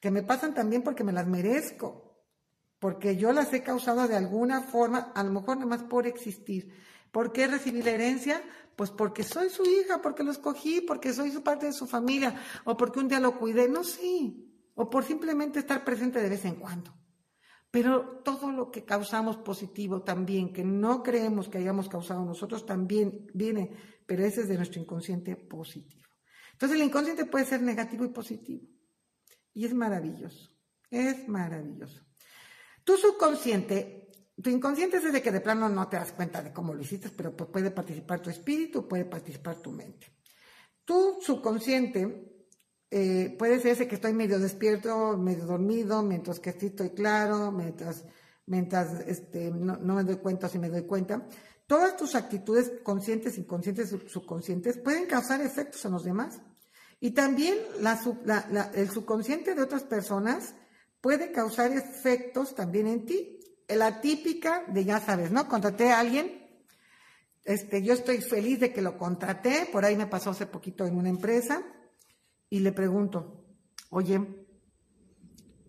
que 0.02 0.12
me 0.12 0.22
pasan 0.22 0.54
también 0.54 0.84
porque 0.84 1.06
me 1.06 1.14
las 1.14 1.26
merezco 1.26 2.12
porque 2.78 3.16
yo 3.16 3.32
las 3.32 3.54
he 3.54 3.62
causado 3.62 4.06
de 4.08 4.18
alguna 4.18 4.62
forma, 4.62 5.14
a 5.14 5.24
lo 5.24 5.32
mejor 5.32 5.56
nada 5.56 5.70
más 5.70 5.84
por 5.84 6.08
existir. 6.08 6.74
¿Por 7.12 7.32
qué 7.32 7.46
recibí 7.48 7.84
la 7.84 7.92
herencia? 7.92 8.42
Pues 8.76 8.90
porque 8.90 9.24
soy 9.24 9.50
su 9.50 9.64
hija, 9.64 10.02
porque 10.02 10.24
lo 10.24 10.32
escogí, 10.32 10.82
porque 10.82 11.14
soy 11.14 11.32
su 11.32 11.44
parte 11.44 11.68
de 11.68 11.74
su 11.74 11.86
familia, 11.86 12.36
o 12.66 12.76
porque 12.76 13.00
un 13.00 13.08
día 13.08 13.22
lo 13.22 13.38
cuidé, 13.38 13.70
no 13.70 13.84
sé, 13.84 14.34
o 14.74 14.90
por 14.90 15.06
simplemente 15.06 15.60
estar 15.60 15.86
presente 15.86 16.22
de 16.22 16.30
vez 16.30 16.44
en 16.44 16.56
cuando. 16.56 16.92
Pero 17.70 18.24
todo 18.26 18.52
lo 18.52 18.72
que 18.72 18.84
causamos 18.84 19.38
positivo 19.38 20.02
también, 20.02 20.52
que 20.52 20.66
no 20.66 21.04
creemos 21.04 21.48
que 21.48 21.60
hayamos 21.60 21.88
causado 21.88 22.26
nosotros, 22.26 22.66
también 22.66 23.28
viene, 23.34 23.72
pero 24.08 24.26
ese 24.26 24.42
es 24.42 24.50
de 24.50 24.58
nuestro 24.58 24.82
inconsciente 24.82 25.36
positivo. 25.36 26.01
Entonces 26.62 26.80
el 26.80 26.86
inconsciente 26.86 27.26
puede 27.26 27.46
ser 27.46 27.64
negativo 27.64 28.06
y 28.06 28.10
positivo. 28.10 28.68
Y 29.52 29.66
es 29.66 29.74
maravilloso, 29.74 30.52
es 30.92 31.28
maravilloso. 31.28 32.06
Tu 32.84 32.98
subconsciente, 32.98 34.12
tu 34.40 34.52
inconsciente 34.52 34.98
es 34.98 35.04
desde 35.06 35.24
que 35.24 35.32
de 35.32 35.42
plano 35.42 35.70
no 35.70 35.88
te 35.88 35.98
das 35.98 36.12
cuenta 36.12 36.44
de 36.44 36.54
cómo 36.54 36.76
lo 36.76 36.84
hiciste, 36.84 37.10
pero 37.10 37.36
pues 37.36 37.50
puede 37.50 37.72
participar 37.72 38.22
tu 38.22 38.30
espíritu, 38.30 38.88
puede 38.88 39.06
participar 39.06 39.56
tu 39.56 39.72
mente. 39.72 40.06
Tu 40.86 41.18
subconsciente 41.20 42.46
eh, 42.92 43.36
puede 43.40 43.60
ser 43.60 43.72
ese 43.72 43.88
que 43.88 43.96
estoy 43.96 44.14
medio 44.14 44.38
despierto, 44.38 45.18
medio 45.18 45.48
dormido, 45.48 46.04
mientras 46.04 46.40
que 46.40 46.52
estoy 46.52 46.92
claro, 46.92 47.52
mientras, 47.52 48.06
mientras 48.46 49.00
este, 49.08 49.50
no, 49.50 49.80
me 49.80 50.04
doy 50.04 50.18
cuenta 50.18 50.48
si 50.48 50.60
me 50.60 50.70
doy 50.70 50.86
cuenta. 50.86 51.28
Todas 51.66 51.98
tus 51.98 52.14
actitudes 52.14 52.72
conscientes, 52.84 53.40
inconscientes, 53.40 53.90
subconscientes 53.90 54.78
pueden 54.78 55.08
causar 55.08 55.42
efectos 55.42 55.84
en 55.86 55.94
los 55.94 56.04
demás. 56.04 56.40
Y 57.04 57.12
también 57.12 57.58
el 58.76 58.90
subconsciente 58.92 59.56
de 59.56 59.64
otras 59.64 59.84
personas 59.84 60.54
puede 61.02 61.32
causar 61.32 61.72
efectos 61.72 62.54
también 62.54 62.86
en 62.86 63.06
ti. 63.08 63.40
La 63.68 64.00
típica 64.00 64.66
de, 64.68 64.86
ya 64.86 65.00
sabes, 65.00 65.32
¿no? 65.32 65.48
Contraté 65.48 65.92
a 65.92 66.00
alguien, 66.00 66.48
este, 67.44 67.82
yo 67.82 67.94
estoy 67.94 68.22
feliz 68.22 68.60
de 68.60 68.72
que 68.72 68.84
lo 68.84 69.00
contraté, 69.00 69.68
por 69.72 69.84
ahí 69.84 69.98
me 69.98 70.06
pasó 70.06 70.30
hace 70.30 70.46
poquito 70.46 70.86
en 70.86 70.96
una 70.96 71.10
empresa, 71.10 71.64
y 72.52 72.60
le 72.60 72.72
pregunto, 72.72 73.46
oye, 73.90 74.46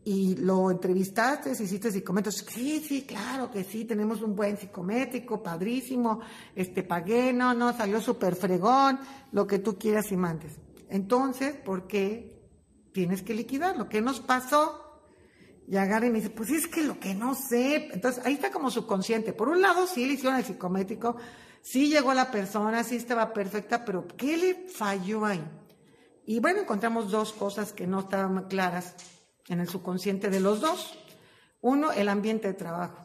¿y 0.05 0.37
lo 0.37 0.71
entrevistaste, 0.71 1.53
hiciste 1.53 1.91
psicométricos? 1.91 2.45
Sí, 2.53 2.85
sí, 2.87 3.07
claro 3.07 3.51
que 3.51 3.65
sí, 3.65 3.87
tenemos 3.87 4.21
un 4.21 4.37
buen 4.37 4.59
psicométrico, 4.59 5.43
padrísimo, 5.43 6.21
este, 6.55 6.83
pagué, 6.83 7.33
no, 7.33 7.55
no, 7.55 7.75
salió 7.75 8.03
súper 8.03 8.35
fregón, 8.35 8.99
lo 9.31 9.47
que 9.47 9.61
tú 9.61 9.79
quieras 9.79 10.13
y 10.13 10.17
mandes. 10.17 10.59
Entonces, 10.93 11.55
¿por 11.55 11.87
qué 11.87 12.39
tienes 12.93 13.23
que 13.23 13.33
liquidarlo? 13.33 13.89
¿Qué 13.89 14.03
nos 14.03 14.21
pasó? 14.21 15.01
Y 15.67 15.79
agarra 15.79 16.07
y 16.07 16.11
me 16.11 16.19
dice, 16.19 16.29
pues 16.29 16.51
es 16.51 16.67
que 16.67 16.83
lo 16.83 17.01
que 17.01 17.15
no 17.15 17.35
sé. 17.35 17.89
Entonces 17.95 18.23
ahí 18.27 18.35
está 18.35 18.51
como 18.51 18.71
subconsciente. 18.71 19.33
Por 19.33 19.49
un 19.49 19.63
lado, 19.63 19.87
sí 19.87 20.05
le 20.05 20.13
hicieron 20.13 20.39
el 20.39 20.45
psicométrico, 20.45 21.17
sí 21.63 21.89
llegó 21.89 22.13
la 22.13 22.31
persona, 22.31 22.85
sí 22.85 22.97
estaba 22.97 23.33
perfecta, 23.33 23.87
pero 23.87 24.07
¿qué 24.07 24.37
le 24.37 24.69
falló 24.69 25.25
ahí? 25.25 25.43
Y 26.27 26.41
bueno, 26.41 26.61
encontramos 26.61 27.11
dos 27.11 27.33
cosas 27.33 27.73
que 27.73 27.87
no 27.87 28.01
estaban 28.01 28.49
claras 28.49 28.95
en 29.49 29.61
el 29.61 29.69
subconsciente 29.71 30.29
de 30.29 30.41
los 30.41 30.61
dos. 30.61 30.99
Uno, 31.63 31.91
el 31.93 32.11
ambiente 32.11 32.49
de 32.49 32.55
trabajo. 32.55 33.03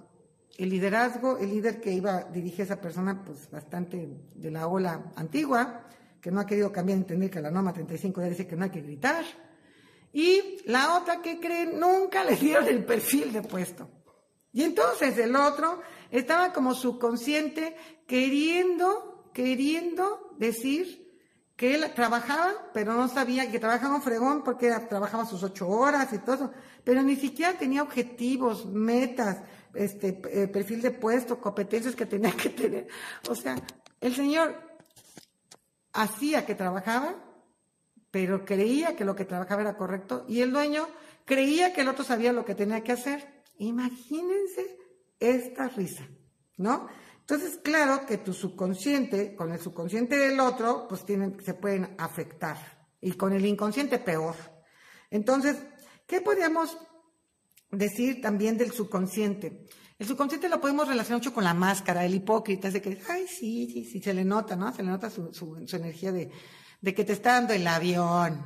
El 0.58 0.72
liderazgo, 0.72 1.38
el 1.38 1.52
líder 1.52 1.80
que 1.80 1.94
iba 1.94 2.18
a 2.18 2.24
dirigir 2.26 2.62
a 2.62 2.64
esa 2.66 2.82
persona, 2.82 3.24
pues 3.24 3.50
bastante 3.50 4.10
de 4.36 4.52
la 4.52 4.68
ola 4.68 5.14
antigua, 5.16 5.86
que 6.28 6.32
no 6.32 6.42
ha 6.42 6.46
querido 6.46 6.74
cambiar, 6.74 6.98
entender 6.98 7.32
que 7.32 7.40
la 7.40 7.50
norma 7.50 7.72
35 7.72 8.20
ya 8.20 8.28
dice 8.28 8.46
que 8.46 8.58
no 8.58 8.66
hay 8.66 8.70
que 8.70 8.82
gritar 8.82 9.24
y 10.12 10.58
la 10.66 10.98
otra 10.98 11.22
que 11.22 11.40
creen 11.40 11.80
nunca 11.80 12.26
le 12.26 12.36
dieron 12.36 12.68
el 12.68 12.84
perfil 12.84 13.32
de 13.32 13.44
puesto. 13.44 13.90
Y 14.52 14.64
entonces 14.64 15.18
el 15.20 15.34
otro 15.38 15.80
estaba 16.12 16.52
como 16.52 16.74
subconsciente 16.74 17.78
queriendo, 18.06 19.32
queriendo 19.34 20.36
decir 20.38 21.18
que 21.56 21.76
él 21.76 21.86
trabajaba, 21.96 22.72
pero 22.74 22.94
no 22.94 23.08
sabía 23.08 23.50
que 23.50 23.60
trabajaba 23.60 23.96
un 23.96 24.02
fregón 24.02 24.44
porque 24.44 24.70
trabajaba 24.90 25.26
sus 25.26 25.44
ocho 25.44 25.70
horas 25.70 26.12
y 26.12 26.18
todo, 26.18 26.52
pero 26.84 27.04
ni 27.04 27.16
siquiera 27.16 27.58
tenía 27.58 27.84
objetivos, 27.84 28.66
metas, 28.66 29.38
este 29.74 30.22
eh, 30.30 30.50
perfil 30.50 30.82
de 30.82 30.92
puesto, 30.92 31.40
competencias 31.40 31.96
que 31.96 32.06
tenía 32.06 32.32
que 32.32 32.50
tener. 32.50 32.88
O 33.30 33.34
sea, 33.34 33.56
el 34.02 34.14
señor 34.14 34.67
hacía 35.94 36.46
que 36.46 36.56
trabajaba, 36.56 37.16
pero 38.12 38.46
creía 38.46 38.96
que 38.96 39.06
lo 39.06 39.16
que 39.16 39.26
trabajaba 39.26 39.62
era 39.62 39.78
correcto 39.78 40.26
y 40.28 40.42
el 40.42 40.52
dueño 40.52 40.88
creía 41.26 41.74
que 41.74 41.82
el 41.82 41.90
otro 41.90 42.04
sabía 42.04 42.34
lo 42.34 42.46
que 42.46 42.56
tenía 42.56 42.84
que 42.84 42.94
hacer. 42.94 43.44
Imagínense 43.58 44.78
esta 45.20 45.68
risa, 45.68 46.08
¿no? 46.58 46.88
Entonces, 47.20 47.60
claro 47.62 48.06
que 48.06 48.20
tu 48.20 48.32
subconsciente, 48.32 49.36
con 49.36 49.52
el 49.52 49.60
subconsciente 49.60 50.18
del 50.18 50.40
otro, 50.40 50.88
pues 50.88 51.06
tienen, 51.06 51.38
se 51.44 51.54
pueden 51.54 51.94
afectar. 51.98 52.58
Y 53.02 53.12
con 53.12 53.34
el 53.34 53.46
inconsciente 53.46 54.00
peor. 54.00 54.36
Entonces, 55.12 55.58
¿qué 56.06 56.22
podríamos 56.22 56.78
decir 57.70 58.22
también 58.22 58.58
del 58.58 58.72
subconsciente? 58.72 59.66
El 60.00 60.08
subconsciente 60.08 60.50
lo 60.50 60.62
podemos 60.62 60.88
relacionar 60.88 61.20
mucho 61.20 61.34
con 61.34 61.44
la 61.44 61.54
máscara, 61.54 62.06
el 62.06 62.14
hipócrita, 62.14 62.68
es 62.68 62.76
de 62.76 62.82
que, 62.82 63.02
ay, 63.10 63.28
sí, 63.28 63.70
sí, 63.72 63.86
sí, 63.86 64.02
se 64.02 64.14
le 64.14 64.24
nota, 64.24 64.56
¿no? 64.56 64.72
Se 64.74 64.84
le 64.84 64.90
nota 64.90 65.10
su, 65.10 65.34
su 65.34 65.76
energía 65.76 66.12
de, 66.12 66.32
de 66.82 66.94
que 66.94 67.04
te 67.04 67.14
está 67.14 67.34
dando 67.34 67.54
el 67.54 67.66
avión, 67.66 68.44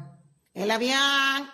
el 0.53 0.71
avión, 0.71 1.49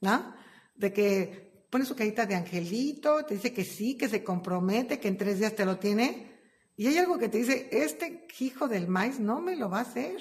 ¿no? 0.00 0.34
De 0.74 0.92
que 0.92 1.66
pone 1.70 1.84
su 1.84 1.94
carita 1.94 2.26
de 2.26 2.34
angelito, 2.34 3.24
te 3.24 3.34
dice 3.34 3.52
que 3.52 3.64
sí, 3.64 3.96
que 3.96 4.08
se 4.08 4.24
compromete, 4.24 4.98
que 4.98 5.08
en 5.08 5.16
tres 5.16 5.38
días 5.38 5.54
te 5.54 5.64
lo 5.64 5.78
tiene. 5.78 6.38
Y 6.76 6.86
hay 6.86 6.98
algo 6.98 7.18
que 7.18 7.28
te 7.28 7.38
dice, 7.38 7.68
este 7.70 8.26
hijo 8.40 8.68
del 8.68 8.88
maíz 8.88 9.20
no 9.20 9.40
me 9.40 9.56
lo 9.56 9.70
va 9.70 9.78
a 9.78 9.82
hacer, 9.82 10.20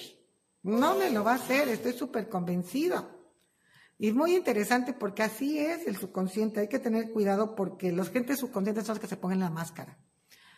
no 0.64 0.96
me 0.96 1.10
lo 1.10 1.24
va 1.24 1.34
a 1.34 1.36
hacer, 1.36 1.68
estoy 1.70 1.94
súper 1.94 2.30
convencido. 2.30 3.19
Y 4.02 4.08
es 4.08 4.16
muy 4.16 4.34
interesante 4.34 4.94
porque 4.94 5.24
así 5.24 5.60
es 5.60 5.86
el 5.86 5.98
subconsciente, 5.98 6.62
hay 6.62 6.70
que 6.70 6.80
tener 6.80 7.12
cuidado 7.12 7.54
porque 7.54 7.92
los 7.92 8.10
gentes 8.10 8.40
subconscientes 8.40 8.86
son 8.86 8.94
los 8.94 9.02
que 9.02 9.08
se 9.08 9.18
ponen 9.18 9.42
la 9.42 9.50
máscara, 9.50 9.98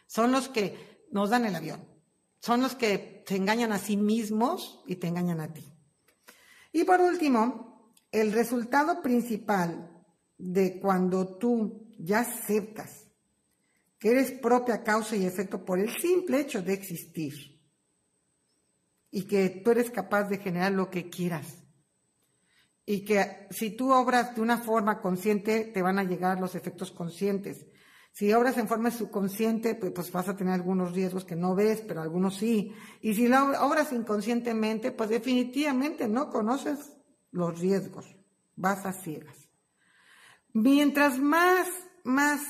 son 0.06 0.32
los 0.32 0.48
que 0.48 1.08
nos 1.12 1.32
dan 1.32 1.46
el 1.46 1.56
avión, 1.56 1.84
son 2.40 2.62
los 2.62 2.76
que 2.76 3.24
se 3.26 3.36
engañan 3.36 3.72
a 3.72 3.80
sí 3.80 3.98
mismos 3.98 4.84
y 4.86 4.98
te 4.98 5.08
engañan 5.08 5.42
a 5.42 5.52
ti. 5.52 5.68
Y 6.72 6.84
por 6.84 7.02
último, 7.02 7.96
el 8.12 8.32
resultado 8.32 9.02
principal 9.02 9.90
de 10.38 10.80
cuando 10.80 11.38
tú 11.40 11.88
ya 11.98 12.20
aceptas 12.20 13.08
que 13.98 14.12
eres 14.12 14.32
propia 14.34 14.84
causa 14.84 15.16
y 15.16 15.26
efecto 15.26 15.66
por 15.66 15.80
el 15.80 15.90
simple 16.00 16.42
hecho 16.42 16.62
de 16.62 16.74
existir 16.74 17.60
y 19.10 19.24
que 19.24 19.50
tú 19.50 19.72
eres 19.72 19.90
capaz 19.90 20.26
de 20.26 20.38
generar 20.38 20.74
lo 20.74 20.92
que 20.92 21.10
quieras 21.10 21.61
y 22.92 23.06
que 23.06 23.48
si 23.52 23.72
tú 23.72 23.94
obras 23.94 24.36
de 24.36 24.42
una 24.42 24.58
forma 24.58 25.00
consciente 25.00 25.72
te 25.74 25.82
van 25.82 25.98
a 25.98 26.04
llegar 26.04 26.40
los 26.40 26.56
efectos 26.56 26.92
conscientes 26.92 27.66
si 28.14 28.34
obras 28.34 28.58
en 28.58 28.68
forma 28.68 28.92
subconsciente, 28.92 29.76
pues, 29.76 29.94
pues, 29.94 30.12
vas 30.12 30.28
a 30.28 30.36
tener 30.36 30.54
algunos 30.54 30.92
riesgos 30.92 31.24
que 31.24 31.36
no 31.36 31.56
ves, 31.56 31.82
pero 31.88 32.02
algunos 32.02 32.36
sí. 32.36 32.74
Y 33.02 33.14
si 33.14 33.28
la 33.28 33.64
obras 33.64 33.94
inconscientemente, 33.94 34.92
pues 34.92 35.10
definitivamente 35.10 36.10
no 36.10 36.30
conoces 36.30 36.92
los 37.32 37.58
riesgos, 37.58 38.06
vas 38.56 38.86
a 38.86 38.92
ciegas. 38.92 39.38
Mientras 40.54 41.20
más, 41.20 41.68
más 42.04 42.42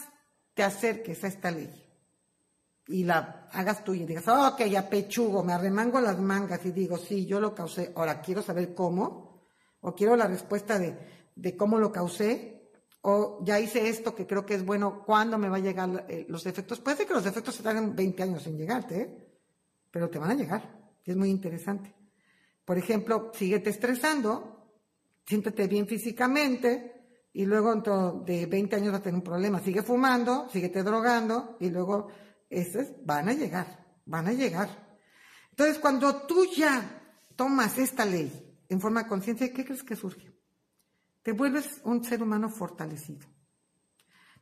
te 0.55 0.63
acerques 0.63 1.23
a 1.23 1.27
esta 1.27 1.51
ley 1.51 1.71
y 2.87 3.03
la 3.03 3.47
hagas 3.51 3.83
tuya 3.83 4.03
y 4.03 4.07
digas, 4.07 4.27
ok, 4.27 4.63
ya 4.63 4.89
me 5.45 5.53
arremango 5.53 6.01
las 6.01 6.19
mangas 6.19 6.65
y 6.65 6.71
digo, 6.71 6.97
sí, 6.97 7.27
yo 7.27 7.39
lo 7.39 7.53
causé, 7.53 7.93
ahora 7.95 8.19
quiero 8.19 8.41
saber 8.41 8.73
cómo, 8.73 9.30
o 9.81 9.93
quiero 9.93 10.15
la 10.15 10.27
respuesta 10.27 10.79
de, 10.79 10.97
de 11.35 11.57
cómo 11.57 11.77
lo 11.77 11.91
causé, 11.91 12.61
o 13.01 13.39
ya 13.43 13.59
hice 13.59 13.89
esto 13.89 14.13
que 14.13 14.27
creo 14.27 14.45
que 14.45 14.53
es 14.53 14.65
bueno, 14.65 15.03
¿cuándo 15.05 15.37
me 15.37 15.49
va 15.49 15.57
a 15.57 15.61
llegar 15.61 16.05
eh, 16.07 16.25
los 16.29 16.45
efectos? 16.45 16.79
Puede 16.79 16.97
ser 16.97 17.07
que 17.07 17.13
los 17.13 17.25
efectos 17.25 17.55
se 17.55 17.63
tarden 17.63 17.95
20 17.95 18.23
años 18.23 18.45
en 18.45 18.57
llegarte, 18.57 19.01
¿eh? 19.01 19.27
pero 19.89 20.09
te 20.09 20.19
van 20.19 20.31
a 20.31 20.35
llegar. 20.35 20.79
Es 21.03 21.15
muy 21.15 21.29
interesante. 21.29 21.95
Por 22.63 22.77
ejemplo, 22.77 23.31
síguete 23.33 23.71
estresando, 23.71 24.77
siéntete 25.25 25.67
bien 25.67 25.87
físicamente 25.87 27.27
y 27.33 27.45
luego 27.45 27.71
dentro 27.71 28.23
de 28.23 28.45
20 28.45 28.75
años 28.75 28.91
vas 28.91 29.01
a 29.01 29.03
tener 29.03 29.15
un 29.15 29.23
problema. 29.23 29.59
Sigue 29.59 29.81
fumando, 29.81 30.47
síguete 30.49 30.83
drogando 30.83 31.57
y 31.59 31.71
luego 31.71 32.09
esos 32.49 32.85
van 33.03 33.29
a 33.29 33.33
llegar, 33.33 33.95
van 34.05 34.27
a 34.27 34.33
llegar. 34.33 34.69
Entonces, 35.49 35.79
cuando 35.79 36.27
tú 36.27 36.45
ya 36.55 37.01
tomas 37.35 37.79
esta 37.79 38.05
ley 38.05 38.50
en 38.71 38.79
forma 38.79 39.05
consciente, 39.05 39.51
¿qué 39.51 39.65
crees 39.65 39.83
que 39.83 39.97
surge? 39.97 40.33
Te 41.23 41.33
vuelves 41.33 41.81
un 41.83 42.05
ser 42.05 42.23
humano 42.23 42.49
fortalecido. 42.49 43.27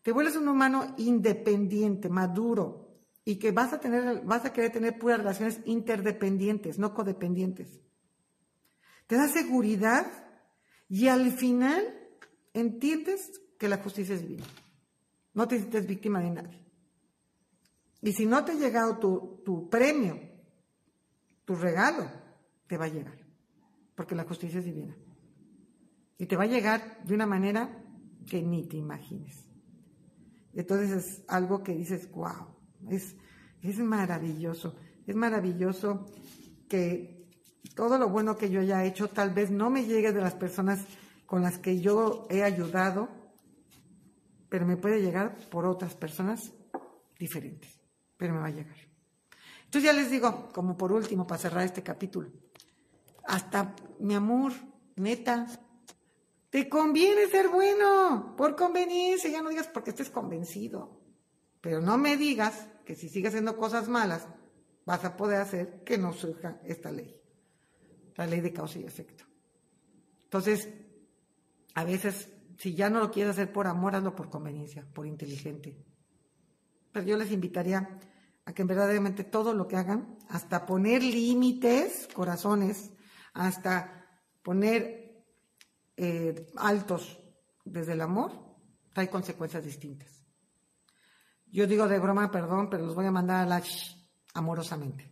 Te 0.04 0.12
vuelves 0.12 0.36
un 0.36 0.48
humano 0.48 0.94
independiente, 1.00 2.10
maduro, 2.10 2.94
y 3.26 3.38
que 3.38 3.52
vas 3.52 3.74
a 3.74 3.80
tener, 3.80 4.22
vas 4.24 4.46
a 4.46 4.54
querer 4.54 4.72
tener 4.72 5.00
puras 5.00 5.18
relaciones 5.18 5.60
interdependientes, 5.66 6.78
no 6.78 6.94
codependientes. 6.94 7.82
Te 9.08 9.16
da 9.16 9.28
seguridad 9.28 10.06
y 10.88 11.08
al 11.08 11.32
final 11.32 11.84
entiendes 12.54 13.42
que 13.58 13.68
la 13.68 13.78
justicia 13.78 14.14
es 14.14 14.22
divina. 14.22 14.46
No 15.34 15.48
te 15.48 15.58
sientes 15.58 15.88
víctima 15.88 16.20
de 16.20 16.30
nadie. 16.30 16.64
Y 18.04 18.14
si 18.14 18.28
no 18.28 18.46
te 18.46 18.52
ha 18.52 18.56
llegado 18.56 19.00
tu, 19.00 19.42
tu 19.44 19.68
premio, 19.72 20.20
tu 21.46 21.56
regalo, 21.56 22.08
te 22.68 22.78
va 22.78 22.86
a 22.86 22.90
llegar. 22.90 23.19
Porque 24.00 24.16
la 24.16 24.24
justicia 24.24 24.60
es 24.60 24.64
divina. 24.64 24.96
Y 26.18 26.26
te 26.26 26.38
va 26.38 26.44
a 26.44 26.48
llegar 26.48 27.04
de 27.04 27.14
una 27.14 27.26
manera 27.26 27.84
que 28.26 28.42
ni 28.42 28.66
te 28.66 28.78
imagines. 28.78 29.46
Entonces 30.54 30.92
es 30.92 31.24
algo 31.28 31.62
que 31.64 31.76
dices, 31.76 32.10
wow, 32.14 32.48
es, 32.90 33.18
es 33.62 33.78
maravilloso. 33.80 34.74
Es 35.06 35.18
maravilloso 35.18 36.06
que 36.70 37.28
todo 37.76 37.98
lo 37.98 38.08
bueno 38.08 38.38
que 38.38 38.50
yo 38.50 38.62
haya 38.62 38.86
hecho 38.86 39.10
tal 39.10 39.32
vez 39.34 39.52
no 39.52 39.70
me 39.70 39.84
llegue 39.84 40.14
de 40.14 40.22
las 40.22 40.36
personas 40.36 40.80
con 41.26 41.42
las 41.42 41.58
que 41.58 41.82
yo 41.82 42.26
he 42.30 42.42
ayudado, 42.44 43.10
pero 44.48 44.66
me 44.66 44.78
puede 44.78 45.02
llegar 45.02 45.36
por 45.50 45.66
otras 45.66 45.94
personas 45.94 46.54
diferentes, 47.20 47.82
pero 48.16 48.34
me 48.34 48.40
va 48.40 48.48
a 48.48 48.52
llegar. 48.52 48.78
Entonces 49.66 49.84
ya 49.84 49.92
les 49.92 50.10
digo, 50.10 50.48
como 50.54 50.78
por 50.78 50.94
último, 50.94 51.28
para 51.28 51.42
cerrar 51.42 51.66
este 51.66 51.84
capítulo, 51.84 52.30
hasta 53.30 53.76
mi 54.00 54.16
amor, 54.16 54.54
neta, 54.96 55.46
te 56.50 56.68
conviene 56.68 57.28
ser 57.28 57.48
bueno, 57.48 58.34
por 58.36 58.56
conveniencia, 58.56 59.30
ya 59.30 59.44
no 59.44 59.50
digas 59.50 59.68
porque 59.68 59.92
estés 59.92 60.10
convencido. 60.10 61.00
Pero 61.62 61.80
no 61.80 61.98
me 61.98 62.18
digas 62.18 62.68
que 62.86 62.96
si 62.96 63.08
sigues 63.08 63.30
haciendo 63.30 63.56
cosas 63.56 63.88
malas, 63.88 64.28
vas 64.84 65.06
a 65.06 65.16
poder 65.16 65.42
hacer 65.42 65.84
que 65.84 66.00
no 66.00 66.12
surja 66.12 66.60
esta 66.66 66.92
ley, 66.92 67.16
la 68.16 68.26
ley 68.26 68.42
de 68.42 68.52
causa 68.52 68.80
y 68.80 68.86
efecto. 68.86 69.26
Entonces, 70.24 70.68
a 71.76 71.84
veces, 71.84 72.30
si 72.58 72.74
ya 72.74 72.90
no 72.90 73.00
lo 73.00 73.12
quieres 73.12 73.34
hacer 73.34 73.54
por 73.54 73.68
amor, 73.68 73.96
hazlo 73.96 74.16
por 74.16 74.32
conveniencia, 74.32 74.88
por 74.92 75.06
inteligente. 75.06 75.78
Pero 76.92 77.06
yo 77.06 77.16
les 77.16 77.32
invitaría 77.32 78.00
a 78.46 78.54
que 78.54 78.64
verdaderamente 78.64 79.24
todo 79.24 79.54
lo 79.54 79.68
que 79.68 79.76
hagan, 79.76 80.18
hasta 80.30 80.66
poner 80.66 81.04
límites, 81.04 82.08
corazones, 82.12 82.92
hasta 83.34 84.06
poner 84.42 85.26
eh, 85.98 86.48
altos 86.58 87.20
desde 87.66 87.94
el 87.94 88.02
amor, 88.02 88.32
trae 88.94 89.10
consecuencias 89.10 89.64
distintas. 89.64 90.24
Yo 91.52 91.68
digo 91.68 91.88
de 91.88 92.00
broma, 92.00 92.32
perdón, 92.32 92.70
pero 92.70 92.86
los 92.86 92.96
voy 92.96 93.06
a 93.06 93.12
mandar 93.12 93.46
a 93.46 93.50
la 93.50 93.64
amorosamente, 94.34 95.12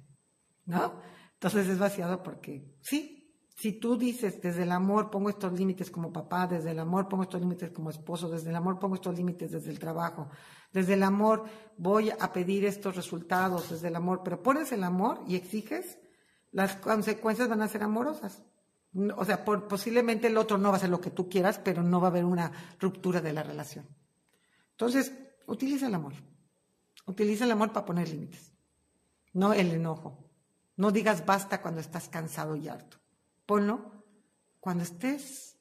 ¿no? 0.66 1.02
Entonces 1.34 1.68
es 1.68 1.80
vaciado 1.80 2.22
porque 2.24 2.78
sí, 2.82 3.18
si 3.56 3.74
tú 3.74 3.98
dices 3.98 4.40
desde 4.42 4.64
el 4.64 4.72
amor 4.72 5.10
pongo 5.10 5.30
estos 5.30 5.52
límites 5.54 5.90
como 5.90 6.14
papá, 6.14 6.46
desde 6.46 6.72
el 6.72 6.80
amor 6.80 7.08
pongo 7.08 7.24
estos 7.24 7.42
límites 7.42 7.72
como 7.72 7.90
esposo, 7.90 8.30
desde 8.30 8.50
el 8.50 8.56
amor 8.56 8.80
pongo 8.80 8.96
estos 8.96 9.16
límites 9.16 9.52
desde 9.52 9.72
el 9.72 9.80
trabajo, 9.80 10.30
desde 10.72 10.94
el 10.94 11.04
amor 11.04 11.46
voy 11.78 12.12
a 12.12 12.32
pedir 12.32 12.66
estos 12.66 12.96
resultados, 12.96 13.72
desde 13.72 13.88
el 13.88 13.96
amor, 13.96 14.22
pero 14.24 14.44
pones 14.44 14.72
el 14.72 14.84
amor 14.84 15.24
y 15.28 15.36
exiges, 15.36 15.98
las 16.52 16.76
consecuencias 16.78 17.50
van 17.50 17.62
a 17.62 17.68
ser 17.68 17.84
amorosas 17.84 18.42
o 19.16 19.26
sea, 19.26 19.46
posiblemente 19.46 20.28
el 20.28 20.38
otro 20.38 20.58
no 20.58 20.70
va 20.70 20.76
a 20.76 20.78
hacer 20.78 20.90
lo 20.90 21.02
que 21.02 21.12
tú 21.12 21.30
quieras, 21.30 21.60
pero 21.60 21.84
no 21.84 22.00
va 22.00 22.08
a 22.08 22.12
haber 22.12 22.26
una 22.26 22.52
ruptura 22.80 23.22
de 23.22 23.34
la 23.34 23.44
relación. 23.44 23.86
Entonces, 24.72 25.14
utiliza 25.46 25.88
el 25.88 25.96
amor. 25.96 26.14
Utiliza 27.06 27.46
el 27.46 27.52
amor 27.52 27.72
para 27.72 27.86
poner 27.86 28.10
límites, 28.10 28.54
no 29.34 29.54
el 29.54 29.72
enojo. 29.72 30.26
No 30.76 30.92
digas 30.92 31.26
basta 31.26 31.62
cuando 31.62 31.80
estás 31.80 32.10
cansado 32.10 32.56
y 32.56 32.68
harto. 32.68 32.98
Ponlo 33.46 34.04
cuando 34.60 34.84
estés 34.84 35.58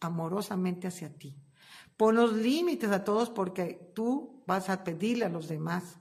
amorosamente 0.00 0.86
hacia 0.86 1.12
ti. 1.16 1.36
Pon 1.96 2.16
los 2.16 2.32
límites 2.34 2.90
a 2.90 3.04
todos 3.04 3.30
porque 3.30 3.90
tú 3.94 4.42
vas 4.46 4.68
a 4.68 4.84
pedirle 4.84 5.24
a 5.24 5.30
los 5.30 5.48
demás, 5.48 5.98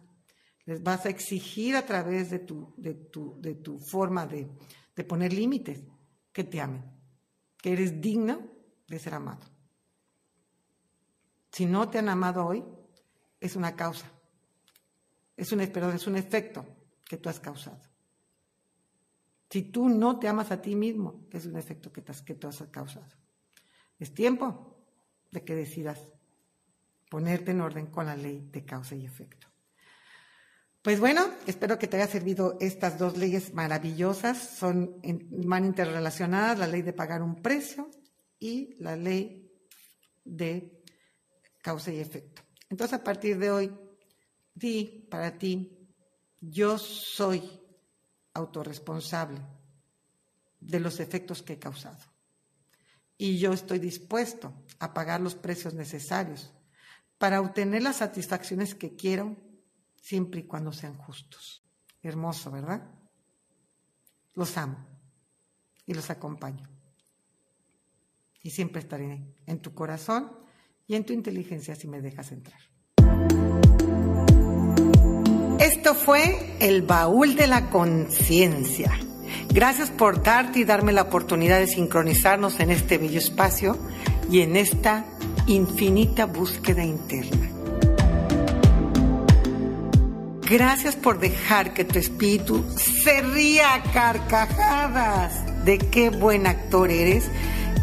les 0.66 0.82
vas 0.82 1.06
a 1.06 1.10
exigir 1.10 1.76
a 1.76 1.86
través 1.86 2.30
de 2.30 2.40
tu, 2.40 2.74
de 2.78 2.94
tu, 2.94 3.40
de 3.40 3.56
tu 3.56 3.78
forma 3.80 4.26
de, 4.26 4.48
de 4.96 5.04
poner 5.04 5.32
límites 5.32 5.84
que 6.32 6.44
te 6.44 6.60
amen, 6.60 6.84
que 7.58 7.74
eres 7.74 8.02
digna 8.02 8.40
de 8.88 9.00
ser 9.00 9.14
amado. 9.14 9.46
Si 11.52 11.66
no 11.66 11.90
te 11.90 12.00
han 12.00 12.10
amado 12.10 12.46
hoy, 12.46 12.64
es 13.40 13.56
una 13.56 13.76
causa, 13.76 14.12
es 15.38 15.52
un, 15.52 15.62
es 15.62 16.08
un 16.08 16.16
efecto 16.16 16.66
que 17.06 17.18
tú 17.18 17.30
has 17.30 17.40
causado. 17.40 17.80
Si 19.50 19.62
tú 19.62 19.88
no 19.88 20.20
te 20.20 20.28
amas 20.28 20.52
a 20.52 20.62
ti 20.62 20.76
mismo, 20.76 21.28
es 21.32 21.46
un 21.46 21.56
efecto 21.56 21.94
que, 21.94 22.04
que 22.04 22.36
tú 22.36 22.48
has 22.48 22.62
causado. 22.64 23.08
Es 24.00 24.14
tiempo 24.14 24.76
de 25.32 25.46
que 25.46 25.56
decidas 25.56 26.02
ponerte 27.10 27.52
en 27.52 27.62
orden 27.62 27.86
con 27.86 28.08
la 28.08 28.18
ley 28.18 28.50
de 28.52 28.66
causa 28.66 28.96
y 28.96 29.06
efecto. 29.06 29.48
Pues 30.86 31.00
bueno, 31.00 31.32
espero 31.48 31.80
que 31.80 31.88
te 31.88 31.98
haya 31.98 32.06
servido 32.06 32.58
estas 32.62 33.00
dos 33.00 33.18
leyes 33.18 33.56
maravillosas. 33.56 34.38
Son, 34.38 35.02
van 35.32 35.66
interrelacionadas, 35.66 36.60
la 36.60 36.68
ley 36.68 36.84
de 36.84 36.94
pagar 36.94 37.24
un 37.24 37.42
precio 37.42 37.90
y 38.38 38.76
la 38.84 38.96
ley 38.96 39.52
de 40.24 40.84
causa 41.64 41.92
y 41.92 42.00
efecto. 42.00 42.44
Entonces, 42.70 43.00
a 43.00 43.04
partir 43.04 43.40
de 43.40 43.50
hoy, 43.50 43.76
di 44.54 45.08
para 45.10 45.40
ti, 45.40 45.90
yo 46.40 46.78
soy 46.78 47.42
autorresponsable 48.36 49.42
de 50.60 50.80
los 50.80 51.00
efectos 51.00 51.42
que 51.42 51.54
he 51.54 51.60
causado. 51.60 51.98
Y 53.18 53.40
yo 53.40 53.54
estoy 53.54 53.80
dispuesto 53.80 54.54
a 54.78 54.94
pagar 54.94 55.20
los 55.20 55.34
precios 55.34 55.74
necesarios 55.74 56.54
para 57.18 57.42
obtener 57.42 57.82
las 57.82 57.96
satisfacciones 57.96 58.76
que 58.76 58.96
quiero 58.96 59.45
siempre 60.06 60.42
y 60.42 60.44
cuando 60.44 60.72
sean 60.72 60.96
justos. 60.96 61.64
Hermoso, 62.04 62.52
¿verdad? 62.52 62.88
Los 64.36 64.56
amo 64.56 64.78
y 65.88 65.96
los 65.96 66.12
acompaño. 66.12 66.70
Y 68.44 68.52
siempre 68.52 68.82
estaré 68.82 69.34
en 69.48 69.60
tu 69.60 69.74
corazón 69.74 70.32
y 70.86 70.94
en 70.94 71.06
tu 71.06 71.14
inteligencia 71.14 71.74
si 71.74 71.88
me 71.88 72.02
dejas 72.02 72.32
entrar. 72.32 72.60
Esto 75.60 75.96
fue 75.96 76.56
el 76.60 76.84
baúl 76.84 77.36
de 77.36 77.48
la 77.48 77.72
conciencia. 77.72 78.92
Gracias 79.50 79.90
por 79.90 80.22
darte 80.22 80.60
y 80.60 80.66
darme 80.66 80.94
la 80.94 81.02
oportunidad 81.02 81.58
de 81.58 81.68
sincronizarnos 81.68 82.60
en 82.60 82.70
este 82.70 83.00
bello 83.00 83.18
espacio 83.18 83.76
y 84.30 84.42
en 84.42 84.56
esta 84.56 85.08
infinita 85.48 86.28
búsqueda 86.28 86.84
interna. 86.84 87.45
Gracias 90.46 90.96
por 90.96 91.18
dejar 91.18 91.74
que 91.74 91.84
tu 91.84 91.98
espíritu 91.98 92.64
se 92.76 93.22
ría 93.22 93.74
a 93.74 93.84
carcajadas 93.92 95.34
de 95.66 95.80
qué 95.80 96.12
buen 96.12 96.46
actor 96.46 96.92
eres, 96.92 97.26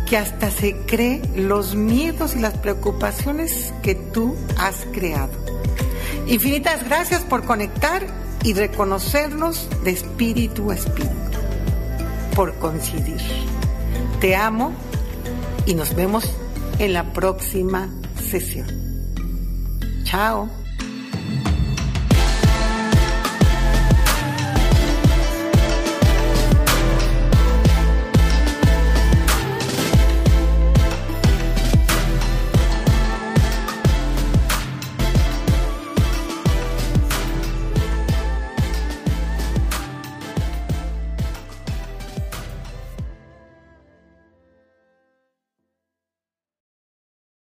que 0.08 0.16
hasta 0.16 0.48
se 0.50 0.76
cree 0.86 1.20
los 1.34 1.74
miedos 1.74 2.36
y 2.36 2.38
las 2.38 2.56
preocupaciones 2.58 3.74
que 3.82 3.96
tú 3.96 4.36
has 4.58 4.86
creado. 4.92 5.32
Infinitas 6.28 6.84
gracias 6.84 7.22
por 7.22 7.44
conectar 7.44 8.06
y 8.44 8.54
reconocernos 8.54 9.68
de 9.82 9.90
espíritu 9.90 10.70
a 10.70 10.76
espíritu, 10.76 11.38
por 12.36 12.54
coincidir. 12.60 13.20
Te 14.20 14.36
amo 14.36 14.72
y 15.66 15.74
nos 15.74 15.96
vemos 15.96 16.30
en 16.78 16.92
la 16.92 17.12
próxima 17.12 17.88
sesión. 18.30 18.68
Chao. 20.04 20.61